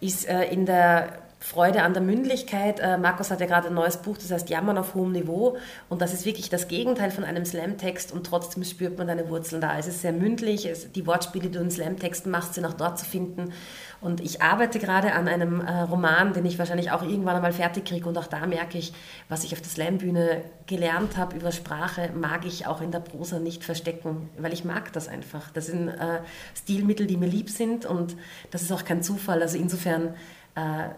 ist 0.00 0.26
äh, 0.26 0.44
in 0.44 0.64
der 0.64 1.23
Freude 1.44 1.82
an 1.82 1.92
der 1.92 2.02
Mündlichkeit. 2.02 2.80
Äh, 2.80 2.96
Markus 2.96 3.30
hat 3.30 3.38
ja 3.38 3.44
gerade 3.44 3.68
ein 3.68 3.74
neues 3.74 3.98
Buch, 3.98 4.16
das 4.16 4.30
heißt 4.30 4.48
Jammern 4.48 4.78
auf 4.78 4.94
hohem 4.94 5.12
Niveau. 5.12 5.58
Und 5.90 6.00
das 6.00 6.14
ist 6.14 6.24
wirklich 6.24 6.48
das 6.48 6.68
Gegenteil 6.68 7.10
von 7.10 7.22
einem 7.22 7.44
Slam-Text 7.44 8.12
und 8.12 8.24
trotzdem 8.26 8.64
spürt 8.64 8.96
man 8.96 9.08
deine 9.08 9.28
Wurzeln 9.28 9.60
da. 9.60 9.78
Es 9.78 9.86
ist 9.86 10.00
sehr 10.00 10.14
mündlich, 10.14 10.64
es, 10.64 10.90
die 10.90 11.06
Wortspiele, 11.06 11.50
die 11.50 11.58
du 11.58 11.60
in 11.60 11.70
Slam-Texten 11.70 12.30
machst, 12.30 12.54
sind 12.54 12.64
auch 12.64 12.72
dort 12.72 12.98
zu 12.98 13.04
finden. 13.04 13.52
Und 14.00 14.22
ich 14.22 14.40
arbeite 14.40 14.78
gerade 14.78 15.12
an 15.12 15.28
einem 15.28 15.60
äh, 15.60 15.80
Roman, 15.82 16.32
den 16.32 16.46
ich 16.46 16.58
wahrscheinlich 16.58 16.92
auch 16.92 17.02
irgendwann 17.02 17.36
einmal 17.36 17.52
fertig 17.52 17.84
kriege. 17.84 18.08
Und 18.08 18.16
auch 18.16 18.26
da 18.26 18.46
merke 18.46 18.78
ich, 18.78 18.94
was 19.28 19.44
ich 19.44 19.52
auf 19.52 19.60
der 19.60 19.68
Slam-Bühne 19.68 20.40
gelernt 20.66 21.18
habe 21.18 21.36
über 21.36 21.52
Sprache, 21.52 22.08
mag 22.18 22.46
ich 22.46 22.66
auch 22.66 22.80
in 22.80 22.90
der 22.90 23.00
Prosa 23.00 23.38
nicht 23.38 23.64
verstecken, 23.64 24.30
weil 24.38 24.54
ich 24.54 24.64
mag 24.64 24.94
das 24.94 25.08
einfach. 25.08 25.50
Das 25.50 25.66
sind 25.66 25.88
äh, 25.88 26.20
Stilmittel, 26.56 27.06
die 27.06 27.18
mir 27.18 27.28
lieb 27.28 27.50
sind 27.50 27.84
und 27.84 28.16
das 28.50 28.62
ist 28.62 28.72
auch 28.72 28.86
kein 28.86 29.02
Zufall. 29.02 29.42
Also 29.42 29.58
insofern 29.58 30.14
äh, 30.54 30.88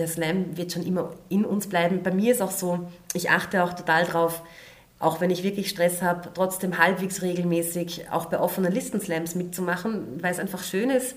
der 0.00 0.08
Slam 0.08 0.56
wird 0.56 0.72
schon 0.72 0.84
immer 0.84 1.12
in 1.28 1.44
uns 1.44 1.68
bleiben. 1.68 2.02
Bei 2.02 2.10
mir 2.10 2.32
ist 2.32 2.42
auch 2.42 2.50
so, 2.50 2.88
ich 3.14 3.30
achte 3.30 3.62
auch 3.62 3.74
total 3.74 4.04
drauf, 4.04 4.42
auch 4.98 5.20
wenn 5.20 5.30
ich 5.30 5.42
wirklich 5.42 5.70
Stress 5.70 6.02
habe, 6.02 6.28
trotzdem 6.34 6.78
halbwegs 6.78 7.22
regelmäßig 7.22 8.10
auch 8.10 8.26
bei 8.26 8.40
offenen 8.40 8.72
Listenslams 8.72 9.34
mitzumachen, 9.34 10.22
weil 10.22 10.32
es 10.32 10.38
einfach 10.38 10.62
schön 10.62 10.90
ist, 10.90 11.16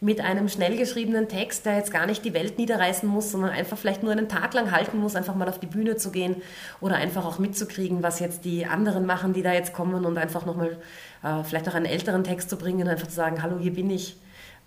mit 0.00 0.20
einem 0.20 0.48
schnell 0.48 0.76
geschriebenen 0.76 1.28
Text, 1.28 1.64
der 1.64 1.76
jetzt 1.76 1.90
gar 1.90 2.06
nicht 2.06 2.24
die 2.24 2.34
Welt 2.34 2.58
niederreißen 2.58 3.08
muss, 3.08 3.30
sondern 3.30 3.50
einfach 3.50 3.78
vielleicht 3.78 4.02
nur 4.02 4.12
einen 4.12 4.28
Tag 4.28 4.52
lang 4.52 4.70
halten 4.70 4.98
muss, 4.98 5.16
einfach 5.16 5.34
mal 5.34 5.48
auf 5.48 5.58
die 5.58 5.66
Bühne 5.66 5.96
zu 5.96 6.10
gehen 6.10 6.36
oder 6.80 6.96
einfach 6.96 7.24
auch 7.24 7.38
mitzukriegen, 7.38 8.02
was 8.02 8.20
jetzt 8.20 8.44
die 8.44 8.66
anderen 8.66 9.06
machen, 9.06 9.32
die 9.32 9.42
da 9.42 9.52
jetzt 9.52 9.72
kommen 9.72 10.04
und 10.04 10.18
einfach 10.18 10.44
nochmal 10.44 10.76
äh, 11.22 11.42
vielleicht 11.44 11.68
auch 11.68 11.74
einen 11.74 11.86
älteren 11.86 12.22
Text 12.22 12.50
zu 12.50 12.56
bringen, 12.56 12.86
einfach 12.86 13.06
zu 13.06 13.14
sagen, 13.14 13.42
hallo, 13.42 13.58
hier 13.58 13.72
bin 13.72 13.88
ich. 13.90 14.16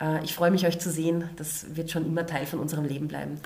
Äh, 0.01 0.23
ich 0.23 0.33
freue 0.33 0.51
mich, 0.51 0.65
euch 0.65 0.79
zu 0.79 0.89
sehen. 0.89 1.29
Das 1.35 1.75
wird 1.75 1.91
schon 1.91 2.05
immer 2.05 2.25
Teil 2.25 2.45
von 2.45 2.59
unserem 2.59 2.85
Leben 2.85 3.07
bleiben. 3.07 3.39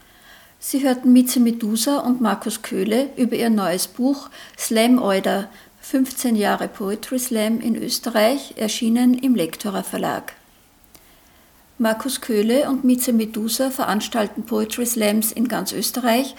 Sie 0.63 0.84
hörten 0.84 1.12
Mieze 1.12 1.39
Medusa 1.39 1.97
und 2.02 2.21
Markus 2.21 2.62
Köhle 2.62 3.10
über 3.17 3.36
ihr 3.36 3.50
neues 3.50 3.88
Buch 3.88 4.30
Slam 4.56 5.02
Euder, 5.02 5.50
15 5.82 6.36
Jahre 6.36 6.67
Poetry 6.67 7.17
Slam 7.17 7.60
in 7.62 7.76
Österreich, 7.76 8.54
erschienen 8.58 9.15
im 9.15 9.34
Lektorer 9.34 9.84
Verlag. 9.84 10.34
Markus 11.80 12.21
Köhle 12.21 12.69
und 12.69 12.84
Mieze 12.84 13.12
Medusa 13.12 13.71
veranstalten 13.71 14.43
Poetry 14.43 14.86
Slams 14.86 15.32
in 15.32 15.47
ganz 15.47 15.71
Österreich 15.71 16.36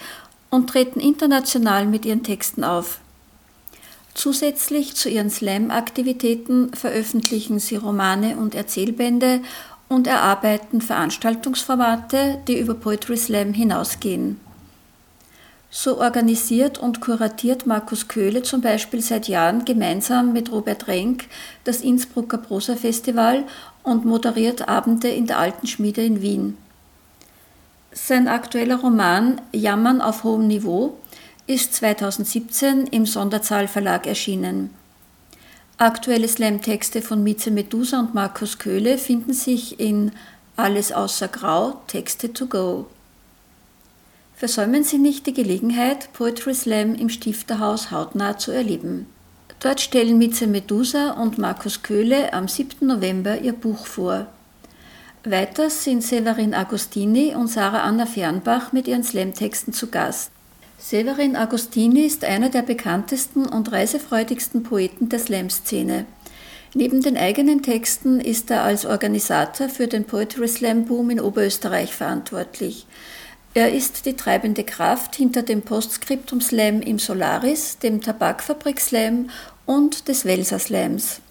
und 0.49 0.69
treten 0.69 1.01
international 1.01 1.85
mit 1.85 2.05
ihren 2.05 2.23
Texten 2.23 2.63
auf. 2.63 3.01
Zusätzlich 4.13 4.95
zu 4.95 5.09
ihren 5.09 5.31
Slam-Aktivitäten 5.31 6.73
veröffentlichen 6.73 7.59
sie 7.59 7.75
Romane 7.75 8.37
und 8.37 8.55
Erzählbände 8.55 9.41
und 9.93 10.07
erarbeiten 10.07 10.81
Veranstaltungsformate, 10.81 12.39
die 12.47 12.59
über 12.59 12.73
Poetry 12.73 13.17
Slam 13.17 13.53
hinausgehen. 13.53 14.39
So 15.69 15.99
organisiert 15.99 16.77
und 16.77 17.01
kuratiert 17.01 17.65
Markus 17.65 18.07
Köhle 18.07 18.43
zum 18.43 18.61
Beispiel 18.61 19.01
seit 19.01 19.27
Jahren 19.27 19.65
gemeinsam 19.65 20.31
mit 20.31 20.51
Robert 20.51 20.87
Renk 20.87 21.25
das 21.63 21.81
Innsbrucker 21.81 22.37
Prosa 22.37 22.75
Festival 22.75 23.43
und 23.81 24.05
moderiert 24.05 24.67
Abende 24.67 25.07
in 25.07 25.25
der 25.25 25.39
Alten 25.39 25.65
Schmiede 25.65 26.03
in 26.03 26.21
Wien. 26.21 26.57
Sein 27.91 28.27
aktueller 28.27 28.81
Roman 28.81 29.41
Jammern 29.51 30.01
auf 30.01 30.23
hohem 30.23 30.47
Niveau 30.47 30.97
ist 31.47 31.73
2017 31.73 32.87
im 32.87 33.05
Sonderzahl 33.05 33.67
Verlag 33.67 34.07
erschienen. 34.07 34.69
Aktuelle 35.77 36.27
Slam-Texte 36.27 37.01
von 37.01 37.23
Mieze 37.23 37.49
Medusa 37.49 37.99
und 37.99 38.13
Markus 38.13 38.59
Köhle 38.59 38.99
finden 38.99 39.33
sich 39.33 39.79
in 39.79 40.11
Alles 40.55 40.91
außer 40.91 41.27
Grau, 41.27 41.81
Texte 41.87 42.31
to 42.31 42.45
go. 42.45 42.85
Versäumen 44.35 44.83
Sie 44.83 44.99
nicht 44.99 45.25
die 45.25 45.33
Gelegenheit, 45.33 46.13
Poetry 46.13 46.53
Slam 46.53 46.93
im 46.93 47.09
Stifterhaus 47.09 47.89
hautnah 47.89 48.37
zu 48.37 48.51
erleben. 48.51 49.07
Dort 49.59 49.81
stellen 49.81 50.19
Mieze 50.19 50.45
Medusa 50.45 51.11
und 51.11 51.39
Markus 51.39 51.81
Köhle 51.81 52.33
am 52.33 52.47
7. 52.47 52.85
November 52.85 53.39
ihr 53.39 53.53
Buch 53.53 53.87
vor. 53.87 54.27
Weiters 55.23 55.85
sind 55.85 56.03
Severin 56.03 56.53
Agostini 56.53 57.33
und 57.33 57.47
Sarah 57.47 57.83
Anna 57.83 58.05
Fernbach 58.05 58.73
mit 58.73 58.87
ihren 58.87 59.03
Slam-Texten 59.03 59.73
zu 59.73 59.87
Gast. 59.87 60.31
Severin 60.85 61.37
Agostini 61.37 62.01
ist 62.01 62.25
einer 62.25 62.49
der 62.49 62.61
bekanntesten 62.61 63.45
und 63.45 63.71
reisefreudigsten 63.71 64.63
Poeten 64.63 65.07
der 65.07 65.19
Slam-Szene. 65.19 66.05
Neben 66.73 67.01
den 67.01 67.15
eigenen 67.15 67.63
Texten 67.63 68.19
ist 68.19 68.51
er 68.51 68.63
als 68.63 68.85
Organisator 68.85 69.69
für 69.69 69.87
den 69.87 70.03
Poetry 70.03 70.49
Slam 70.49 70.83
Boom 70.83 71.09
in 71.09 71.21
Oberösterreich 71.21 71.93
verantwortlich. 71.95 72.85
Er 73.53 73.71
ist 73.71 74.05
die 74.05 74.17
treibende 74.17 74.65
Kraft 74.65 75.15
hinter 75.15 75.41
dem 75.41 75.61
Postscriptum 75.61 76.41
Slam 76.41 76.81
im 76.81 76.99
Solaris, 76.99 77.77
dem 77.77 78.01
Tabakfabrik 78.01 78.81
Slam 78.81 79.29
und 79.65 80.09
des 80.09 80.25
Welser 80.25 80.59
Slams. 80.59 81.21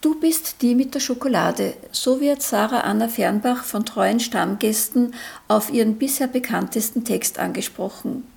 Du 0.00 0.18
bist 0.18 0.62
die 0.62 0.74
mit 0.74 0.94
der 0.94 1.00
Schokolade. 1.00 1.74
So 1.92 2.22
wird 2.22 2.40
Sarah 2.40 2.80
Anna 2.80 3.08
Fernbach 3.08 3.64
von 3.64 3.84
treuen 3.84 4.18
Stammgästen 4.18 5.12
auf 5.46 5.70
ihren 5.70 5.96
bisher 5.96 6.26
bekanntesten 6.26 7.04
Text 7.04 7.38
angesprochen. 7.38 8.29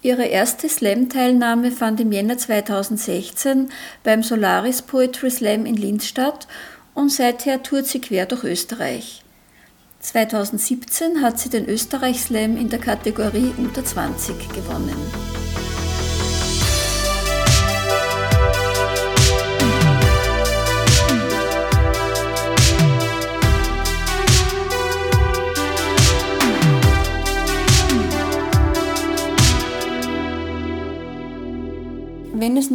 Ihre 0.00 0.26
erste 0.26 0.68
Slam-Teilnahme 0.68 1.72
fand 1.72 2.00
im 2.00 2.12
Jänner 2.12 2.38
2016 2.38 3.70
beim 4.04 4.22
Solaris 4.22 4.82
Poetry 4.82 5.30
Slam 5.30 5.66
in 5.66 5.74
Linz 5.76 6.06
statt 6.06 6.46
und 6.94 7.10
seither 7.10 7.62
tourt 7.62 7.86
sie 7.86 8.00
quer 8.00 8.26
durch 8.26 8.44
Österreich. 8.44 9.24
2017 10.00 11.20
hat 11.20 11.40
sie 11.40 11.48
den 11.48 11.68
Österreich 11.68 12.20
Slam 12.20 12.56
in 12.56 12.68
der 12.68 12.78
Kategorie 12.78 13.52
unter 13.58 13.84
20 13.84 14.48
gewonnen. 14.50 15.47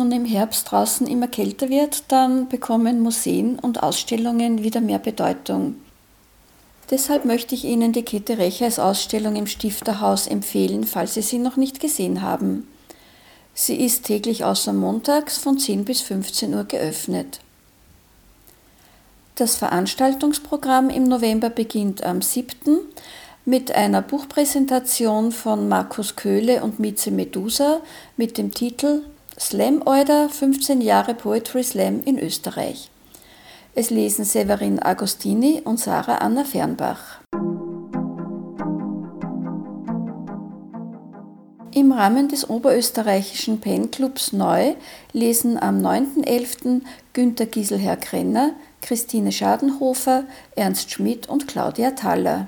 Nun 0.03 0.11
im 0.11 0.25
Herbst 0.25 0.69
draußen 0.69 1.07
immer 1.07 1.29
kälter 1.29 1.69
wird, 1.69 2.03
dann 2.09 2.49
bekommen 2.49 2.99
Museen 2.99 3.57
und 3.57 3.83
Ausstellungen 3.83 4.61
wieder 4.61 4.81
mehr 4.81 4.99
Bedeutung. 4.99 5.75
Deshalb 6.91 7.23
möchte 7.23 7.55
ich 7.55 7.63
Ihnen 7.63 7.93
die 7.93 8.03
Käthe 8.03 8.37
Rechers 8.37 8.79
Ausstellung 8.79 9.37
im 9.37 9.47
Stifterhaus 9.47 10.27
empfehlen, 10.27 10.83
falls 10.83 11.13
Sie 11.13 11.21
sie 11.21 11.37
noch 11.39 11.55
nicht 11.55 11.79
gesehen 11.79 12.21
haben. 12.21 12.67
Sie 13.53 13.77
ist 13.77 14.03
täglich 14.03 14.43
außer 14.43 14.73
montags 14.73 15.37
von 15.37 15.57
10 15.57 15.85
bis 15.85 16.01
15 16.01 16.53
Uhr 16.53 16.65
geöffnet. 16.65 17.39
Das 19.35 19.55
Veranstaltungsprogramm 19.55 20.89
im 20.89 21.05
November 21.05 21.49
beginnt 21.49 22.03
am 22.03 22.21
7. 22.21 22.79
mit 23.45 23.71
einer 23.71 24.01
Buchpräsentation 24.01 25.31
von 25.31 25.69
Markus 25.69 26.17
Köhle 26.17 26.61
und 26.61 26.77
Mieze 26.77 27.09
Medusa 27.09 27.79
mit 28.17 28.37
dem 28.37 28.51
Titel 28.51 29.03
Slam 29.43 29.81
Order 29.83 30.29
15 30.29 30.79
Jahre 30.79 31.13
Poetry 31.13 31.65
Slam 31.65 32.01
in 32.05 32.17
Österreich. 32.17 32.89
Es 33.75 33.89
lesen 33.89 34.23
Severin 34.23 34.79
Agostini 34.79 35.61
und 35.65 35.81
Sarah 35.81 36.19
Anna 36.19 36.45
Fernbach. 36.45 37.19
Im 41.73 41.91
Rahmen 41.91 42.29
des 42.29 42.49
oberösterreichischen 42.49 43.59
Penclubs 43.59 44.31
Neu 44.31 44.75
lesen 45.11 45.61
am 45.61 45.85
9.11. 45.85 46.81
Günter 47.11 47.45
Gieselherr-Krenner, 47.45 48.51
Christine 48.81 49.33
Schadenhofer, 49.33 50.23
Ernst 50.55 50.89
Schmidt 50.89 51.27
und 51.27 51.49
Claudia 51.49 51.91
Thaller. 51.91 52.47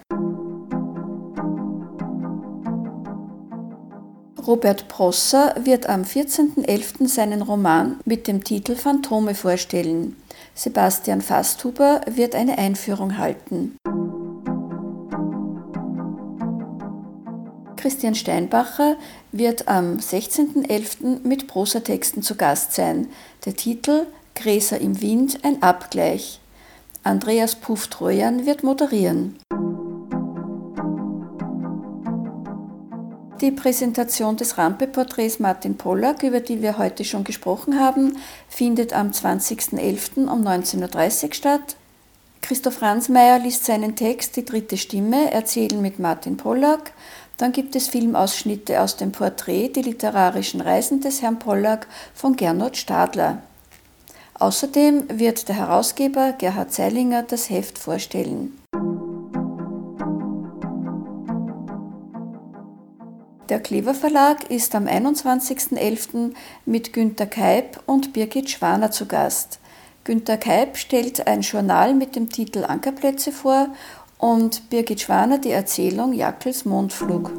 Robert 4.47 4.88
Prosser 4.88 5.55
wird 5.63 5.89
am 5.89 6.03
14.11. 6.03 7.08
seinen 7.08 7.41
Roman 7.41 7.99
mit 8.05 8.27
dem 8.27 8.43
Titel 8.43 8.75
Phantome 8.75 9.34
vorstellen. 9.34 10.15
Sebastian 10.53 11.21
Fasthuber 11.21 12.01
wird 12.08 12.36
eine 12.36 12.60
Einführung 12.60 13.17
halten. 13.17 13.75
Christian 17.75 18.13
Steinbacher 18.13 18.97
wird 19.31 19.67
am 19.67 19.97
16.11. 19.97 21.27
mit 21.27 21.47
Prosatexten 21.47 22.21
zu 22.21 22.36
Gast 22.36 22.73
sein. 22.73 23.08
Der 23.45 23.55
Titel 23.55 24.05
Gräser 24.36 24.79
im 24.79 25.01
Wind, 25.01 25.39
ein 25.43 25.63
Abgleich. 25.63 26.39
Andreas 27.03 27.55
Puff-Trojan 27.55 28.45
wird 28.45 28.63
moderieren. 28.63 29.38
Die 33.45 33.51
Präsentation 33.51 34.38
des 34.38 34.58
Rampe-Porträts 34.58 35.38
Martin 35.38 35.77
Pollack, 35.77 36.23
über 36.23 36.39
die 36.39 36.63
wir 36.63 36.79
heute 36.79 37.05
schon 37.05 37.23
gesprochen 37.23 37.79
haben, 37.79 38.17
findet 38.49 38.91
am 38.91 39.12
20.11. 39.12 40.27
um 40.27 40.41
19.30 40.41 41.27
Uhr 41.27 41.34
statt. 41.36 41.75
Christoph 42.41 42.81
Ransmayr 42.81 43.38
liest 43.38 43.65
seinen 43.65 43.95
Text 43.95 44.36
Die 44.36 44.45
dritte 44.45 44.77
Stimme, 44.77 45.31
Erzählen 45.31 45.79
mit 45.79 45.99
Martin 45.99 46.38
Pollack. 46.38 46.93
Dann 47.38 47.51
gibt 47.51 47.75
es 47.75 47.88
Filmausschnitte 47.88 48.81
aus 48.81 48.97
dem 48.97 49.12
Porträt 49.12 49.69
Die 49.75 49.84
literarischen 49.84 50.60
Reisen 50.60 51.01
des 51.01 51.21
Herrn 51.21 51.38
Pollack 51.38 51.86
von 52.15 52.36
Gernot 52.36 52.77
Stadler. 52.77 53.43
Außerdem 54.34 55.19
wird 55.19 55.47
der 55.49 55.58
Herausgeber 55.58 56.34
Gerhard 56.39 56.73
Zeilinger 56.73 57.21
das 57.21 57.51
Heft 57.51 57.77
vorstellen. 57.77 58.58
Der 63.49 63.60
Klever 63.60 63.93
Verlag 63.93 64.49
ist 64.49 64.73
am 64.73 64.88
21.11. 64.88 66.34
mit 66.65 66.93
Günter 66.93 67.27
Keib 67.27 67.79
und 67.86 68.12
Birgit 68.12 68.49
Schwaner 68.49 68.89
zu 68.89 69.05
Gast. 69.05 69.60
Günter 70.03 70.38
Keib 70.38 70.77
stellt 70.77 71.27
ein 71.27 71.41
Journal 71.41 71.93
mit 71.93 72.15
dem 72.15 72.29
Titel 72.29 72.63
Ankerplätze 72.63 73.31
vor 73.31 73.67
und 74.17 74.71
Birgit 74.71 75.01
Schwaner 75.01 75.38
die 75.38 75.51
Erzählung 75.51 76.13
Jackels 76.13 76.65
Mondflug. 76.65 77.31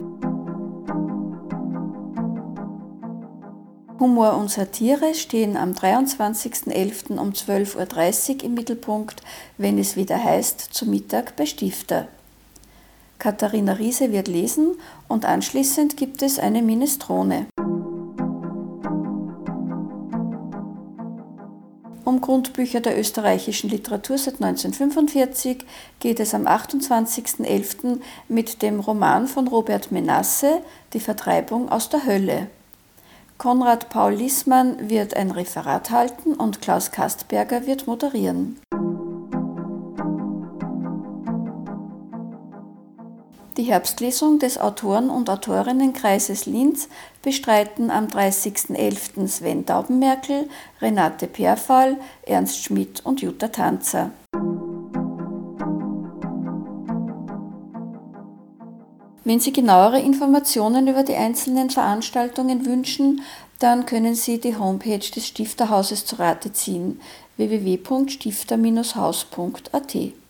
Humor 3.99 4.37
und 4.37 4.49
Satire 4.49 5.13
stehen 5.15 5.57
am 5.57 5.73
23.11. 5.73 7.19
um 7.19 7.31
12.30 7.31 8.37
Uhr 8.37 8.45
im 8.45 8.55
Mittelpunkt, 8.55 9.23
wenn 9.59 9.77
es 9.77 9.97
wieder 9.97 10.23
heißt, 10.23 10.61
zu 10.61 10.87
Mittag 10.87 11.35
bei 11.35 11.47
Stifter. 11.47 12.07
Katharina 13.19 13.73
Riese 13.75 14.13
wird 14.13 14.29
lesen 14.29 14.77
und 15.09 15.25
anschließend 15.25 15.97
gibt 15.97 16.23
es 16.23 16.39
eine 16.39 16.63
Minestrone. 16.63 17.47
Um 22.05 22.21
Grundbücher 22.21 22.81
der 22.81 22.99
österreichischen 22.99 23.69
Literatur 23.69 24.17
seit 24.17 24.35
1945 24.35 25.67
geht 25.99 26.21
es 26.21 26.35
am 26.35 26.47
28.11. 26.47 28.01
mit 28.29 28.63
dem 28.63 28.79
Roman 28.79 29.27
von 29.27 29.49
Robert 29.49 29.91
Menasse 29.91 30.61
Die 30.93 31.01
Vertreibung 31.01 31.69
aus 31.69 31.89
der 31.89 32.07
Hölle. 32.07 32.47
Konrad 33.39 33.91
Paul 33.91 34.15
Liesmann 34.15 34.89
wird 34.89 35.17
ein 35.17 35.31
Referat 35.31 35.91
halten 35.91 36.35
und 36.35 36.63
Klaus 36.63 36.91
Kastberger 36.91 37.67
wird 37.67 37.87
moderieren. 37.87 38.59
Die 43.57 43.63
Herbstlesung 43.63 44.39
des 44.39 44.59
Autoren- 44.59 45.09
und 45.09 45.31
Autorinnenkreises 45.31 46.45
Linz 46.45 46.91
bestreiten 47.23 47.91
am 47.91 48.07
30.11. 48.07 49.27
Sven 49.29 49.65
Taubenmerkel, 49.65 50.51
Renate 50.83 51.27
Perfall, 51.27 51.97
Ernst 52.27 52.63
Schmidt 52.63 53.01
und 53.07 53.23
Jutta 53.23 53.49
Tanzer. 53.49 54.11
Wenn 59.25 59.41
Sie 59.41 59.55
genauere 59.55 60.01
Informationen 60.01 60.87
über 60.87 61.03
die 61.03 61.17
einzelnen 61.17 61.71
Veranstaltungen 61.71 62.67
wünschen, 62.67 63.23
dann 63.59 63.87
können 63.87 64.15
Sie 64.15 64.39
die 64.39 64.57
Homepage 64.57 64.99
des 64.99 65.27
Stifterhauses 65.27 66.05
zu 66.05 66.17
Rate 66.17 66.53
ziehen 66.53 67.01
www.stifter-haus.at. 67.39 70.26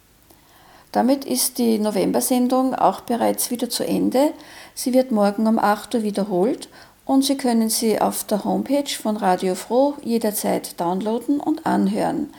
Damit 0.96 1.24
ist 1.26 1.58
die 1.58 1.78
November-Sendung 1.78 2.74
auch 2.74 3.02
bereits 3.02 3.50
wieder 3.50 3.68
zu 3.68 3.86
Ende. 3.86 4.32
Sie 4.74 4.94
wird 4.94 5.10
morgen 5.10 5.46
um 5.46 5.58
8 5.58 5.96
Uhr 5.96 6.02
wiederholt 6.02 6.70
und 7.04 7.22
Sie 7.22 7.36
können 7.36 7.68
sie 7.68 8.00
auf 8.00 8.24
der 8.24 8.44
Homepage 8.44 8.88
von 8.88 9.18
Radio 9.18 9.54
Froh 9.56 9.92
jederzeit 10.02 10.80
downloaden 10.80 11.38
und 11.38 11.66
anhören. 11.66 12.32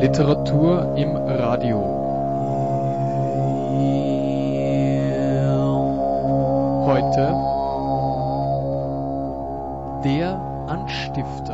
Literatur 0.00 0.94
im 0.96 1.16
Radio. 1.16 1.98
Heute 6.86 7.34
der 10.04 10.40
Anstifter. 10.68 11.47